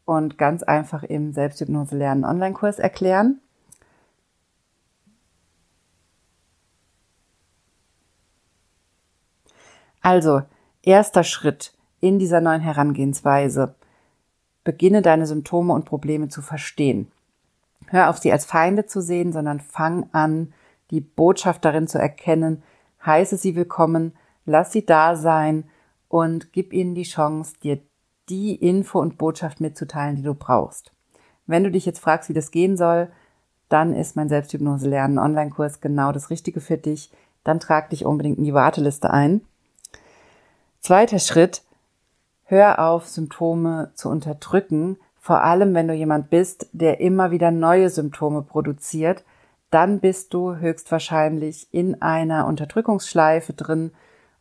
und 0.05 0.37
ganz 0.37 0.63
einfach 0.63 1.03
im 1.03 1.33
Selbsthypnose 1.33 1.97
lernen 1.97 2.25
Online-Kurs 2.25 2.79
erklären. 2.79 3.41
Also, 10.01 10.43
erster 10.83 11.23
Schritt 11.23 11.73
in 11.99 12.19
dieser 12.19 12.39
neuen 12.39 12.61
Herangehensweise. 12.61 13.73
Beginne 14.63 15.01
deine 15.01 15.25
Symptome 15.25 15.73
und 15.73 15.85
Probleme 15.85 16.29
zu 16.29 16.43
verstehen. 16.43 17.11
Hör 17.87 18.09
auf 18.09 18.19
sie 18.19 18.31
als 18.31 18.45
Feinde 18.45 18.85
zu 18.85 19.01
sehen, 19.01 19.31
sondern 19.31 19.59
fang 19.59 20.09
an, 20.11 20.53
die 20.91 21.01
Botschaft 21.01 21.65
darin 21.65 21.87
zu 21.87 21.97
erkennen, 21.97 22.61
heiße 23.03 23.37
sie 23.37 23.55
willkommen, 23.55 24.15
lass 24.45 24.71
sie 24.71 24.85
da 24.85 25.15
sein 25.15 25.69
und 26.07 26.53
gib 26.53 26.73
ihnen 26.73 26.95
die 26.95 27.03
Chance, 27.03 27.53
dir 27.61 27.79
die 28.29 28.55
Info 28.55 28.99
und 28.99 29.17
Botschaft 29.17 29.61
mitzuteilen, 29.61 30.15
die 30.15 30.23
du 30.23 30.33
brauchst. 30.33 30.91
Wenn 31.47 31.63
du 31.63 31.71
dich 31.71 31.85
jetzt 31.85 31.99
fragst, 31.99 32.29
wie 32.29 32.33
das 32.33 32.51
gehen 32.51 32.77
soll, 32.77 33.09
dann 33.69 33.93
ist 33.93 34.15
mein 34.15 34.29
Selbsthypnose 34.29 34.89
lernen 34.89 35.19
Online-Kurs 35.19 35.81
genau 35.81 36.11
das 36.11 36.29
Richtige 36.29 36.61
für 36.61 36.77
dich. 36.77 37.11
Dann 37.43 37.59
trag 37.59 37.89
dich 37.89 38.05
unbedingt 38.05 38.37
in 38.37 38.43
die 38.43 38.53
Warteliste 38.53 39.11
ein. 39.11 39.41
Zweiter 40.79 41.19
Schritt, 41.19 41.63
hör 42.43 42.79
auf, 42.79 43.07
Symptome 43.07 43.91
zu 43.95 44.09
unterdrücken, 44.09 44.97
vor 45.19 45.41
allem 45.41 45.73
wenn 45.73 45.87
du 45.87 45.93
jemand 45.93 46.29
bist, 46.29 46.67
der 46.71 46.99
immer 46.99 47.31
wieder 47.31 47.49
neue 47.49 47.89
Symptome 47.89 48.43
produziert, 48.43 49.23
dann 49.71 49.99
bist 49.99 50.33
du 50.33 50.55
höchstwahrscheinlich 50.55 51.67
in 51.71 52.01
einer 52.01 52.45
Unterdrückungsschleife 52.45 53.53
drin 53.53 53.91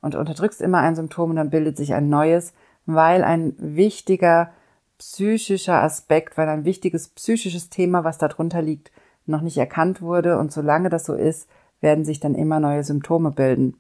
und 0.05 0.15
unterdrückst 0.15 0.61
immer 0.61 0.81
ein 0.81 0.95
Symptom 0.95 1.31
und 1.31 1.37
dann 1.37 1.49
bildet 1.49 1.79
sich 1.79 1.95
ein 1.95 2.11
neues, 2.11 2.53
weil 2.85 3.25
ein 3.25 3.55
wichtiger 3.57 4.51
psychischer 4.99 5.83
Aspekt, 5.83 6.37
weil 6.37 6.49
ein 6.49 6.67
wichtiges 6.67 7.09
psychisches 7.09 7.71
Thema, 7.71 8.05
was 8.05 8.19
darunter 8.19 8.61
liegt, 8.61 8.93
noch 9.25 9.41
nicht 9.41 9.57
erkannt 9.57 10.03
wurde 10.03 10.39
und 10.39 10.53
solange 10.53 10.91
das 10.91 11.07
so 11.07 11.15
ist, 11.15 11.49
werden 11.81 12.05
sich 12.05 12.21
dann 12.21 12.35
immer 12.35 12.61
neue 12.61 12.85
Symptome 12.85 13.31
bilden. 13.31 13.79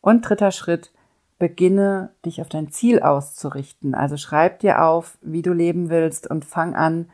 Und 0.00 0.22
dritter 0.22 0.52
Schritt, 0.52 0.92
beginne 1.40 2.10
dich 2.24 2.40
auf 2.40 2.48
dein 2.48 2.70
Ziel 2.70 3.00
auszurichten. 3.00 3.96
Also 3.96 4.16
schreib 4.16 4.60
dir 4.60 4.84
auf, 4.84 5.18
wie 5.20 5.42
du 5.42 5.52
leben 5.52 5.90
willst 5.90 6.30
und 6.30 6.44
fang 6.44 6.76
an, 6.76 7.08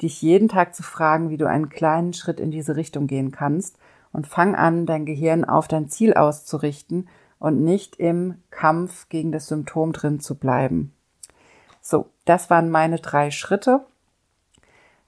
dich 0.00 0.22
jeden 0.22 0.48
Tag 0.48 0.76
zu 0.76 0.84
fragen, 0.84 1.28
wie 1.28 1.36
du 1.36 1.48
einen 1.48 1.70
kleinen 1.70 2.12
Schritt 2.12 2.38
in 2.38 2.52
diese 2.52 2.76
Richtung 2.76 3.08
gehen 3.08 3.32
kannst 3.32 3.78
und 4.12 4.28
fang 4.28 4.54
an, 4.54 4.86
dein 4.86 5.06
Gehirn 5.06 5.44
auf 5.44 5.66
dein 5.66 5.88
Ziel 5.88 6.14
auszurichten 6.14 7.08
und 7.44 7.62
nicht 7.62 7.96
im 7.96 8.36
Kampf 8.50 9.10
gegen 9.10 9.30
das 9.30 9.48
Symptom 9.48 9.92
drin 9.92 10.18
zu 10.18 10.34
bleiben. 10.34 10.94
So, 11.82 12.06
das 12.24 12.48
waren 12.48 12.70
meine 12.70 13.00
drei 13.00 13.30
Schritte. 13.30 13.80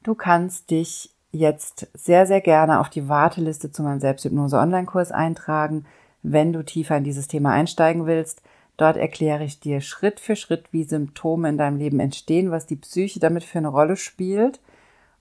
Du 0.03 0.14
kannst 0.14 0.70
dich 0.70 1.14
jetzt 1.33 1.88
sehr, 1.94 2.27
sehr 2.27 2.42
gerne 2.42 2.81
auf 2.81 2.90
die 2.90 3.09
Warteliste 3.09 3.72
zu 3.72 3.83
meinem 3.83 4.01
Selbsthypnose-Online-Kurs 4.01 5.12
eintragen, 5.12 5.87
wenn 6.22 6.53
du 6.53 6.62
tiefer 6.62 6.99
in 6.99 7.05
dieses 7.05 7.27
Thema 7.27 7.53
einsteigen 7.53 8.05
willst. 8.05 8.42
Dort 8.77 8.99
erkläre 8.99 9.44
ich 9.44 9.59
dir 9.59 9.81
Schritt 9.81 10.20
für 10.20 10.37
Schritt, 10.37 10.66
wie 10.72 10.85
Symptome 10.85 11.49
in 11.49 11.57
deinem 11.57 11.79
Leben 11.79 12.01
entstehen, 12.01 12.51
was 12.51 12.66
die 12.66 12.77
Psyche 12.77 13.18
damit 13.18 13.44
für 13.44 13.57
eine 13.57 13.68
Rolle 13.68 13.96
spielt. 13.96 14.61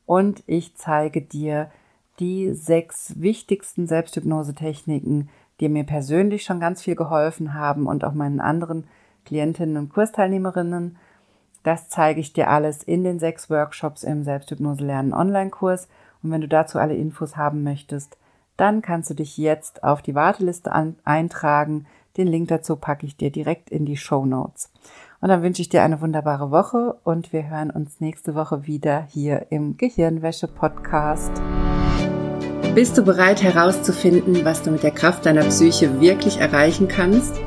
Und 0.06 0.43
ich 0.47 0.75
zeige 0.75 1.21
dir 1.21 1.71
die 2.19 2.54
sechs 2.54 3.13
wichtigsten 3.15 3.88
Selbsthypnose-Techniken, 3.88 5.30
die 5.60 5.70
mir 5.70 5.84
persönlich 5.84 6.44
schon 6.44 6.60
ganz 6.60 6.82
viel 6.82 6.96
geholfen 6.96 7.54
haben 7.54 7.88
und 7.88 8.04
auch 8.04 8.13
meinen 8.13 8.39
anderen 8.39 8.86
Klientinnen 9.26 9.78
und 9.78 9.89
Kursteilnehmerinnen. 9.89 10.98
Das 11.63 11.89
zeige 11.89 12.20
ich 12.20 12.34
dir 12.34 12.50
alles 12.50 12.84
in 12.84 13.04
den 13.04 13.20
sechs 13.20 13.50
Workshops 13.50 14.04
im 14.04 14.24
Selbsthypnose 14.24 14.86
lernen 14.86 15.13
Online-Kurs. 15.13 15.88
Und 16.22 16.32
wenn 16.32 16.41
du 16.41 16.48
dazu 16.48 16.78
alle 16.78 16.96
Infos 16.96 17.38
haben 17.38 17.63
möchtest, 17.63 18.18
dann 18.58 18.82
kannst 18.82 19.10
du 19.10 19.13
dich 19.13 19.38
jetzt 19.38 19.84
auf 19.84 20.02
die 20.02 20.15
Warteliste 20.15 20.72
eintragen. 21.04 21.88
Den 22.18 22.28
Link 22.28 22.48
dazu 22.48 22.76
packe 22.76 23.06
ich 23.06 23.18
dir 23.18 23.32
direkt 23.32 23.70
in 23.70 23.86
die 23.86 23.98
Show 23.98 24.26
Notes. 24.26 24.72
Und 25.22 25.30
dann 25.30 25.41
wünsche 25.41 25.62
ich 25.62 25.70
dir 25.70 25.82
eine 25.82 26.02
wunderbare 26.02 26.52
Woche 26.52 26.98
und 27.04 27.34
wir 27.34 27.50
hören 27.50 27.72
uns 27.72 28.00
nächste 28.00 28.36
Woche 28.36 28.68
wieder 28.68 29.02
hier 29.02 29.48
im 29.50 29.76
Gehirnwäsche 29.76 30.48
Podcast. 30.48 31.32
Bist 32.76 32.96
du 32.98 33.04
bereit 33.04 33.42
herauszufinden, 33.42 34.44
was 34.44 34.62
du 34.62 34.70
mit 34.70 34.84
der 34.84 34.92
Kraft 34.92 35.26
deiner 35.26 35.46
Psyche 35.46 36.02
wirklich 36.02 36.42
erreichen 36.42 36.90
kannst? 36.90 37.40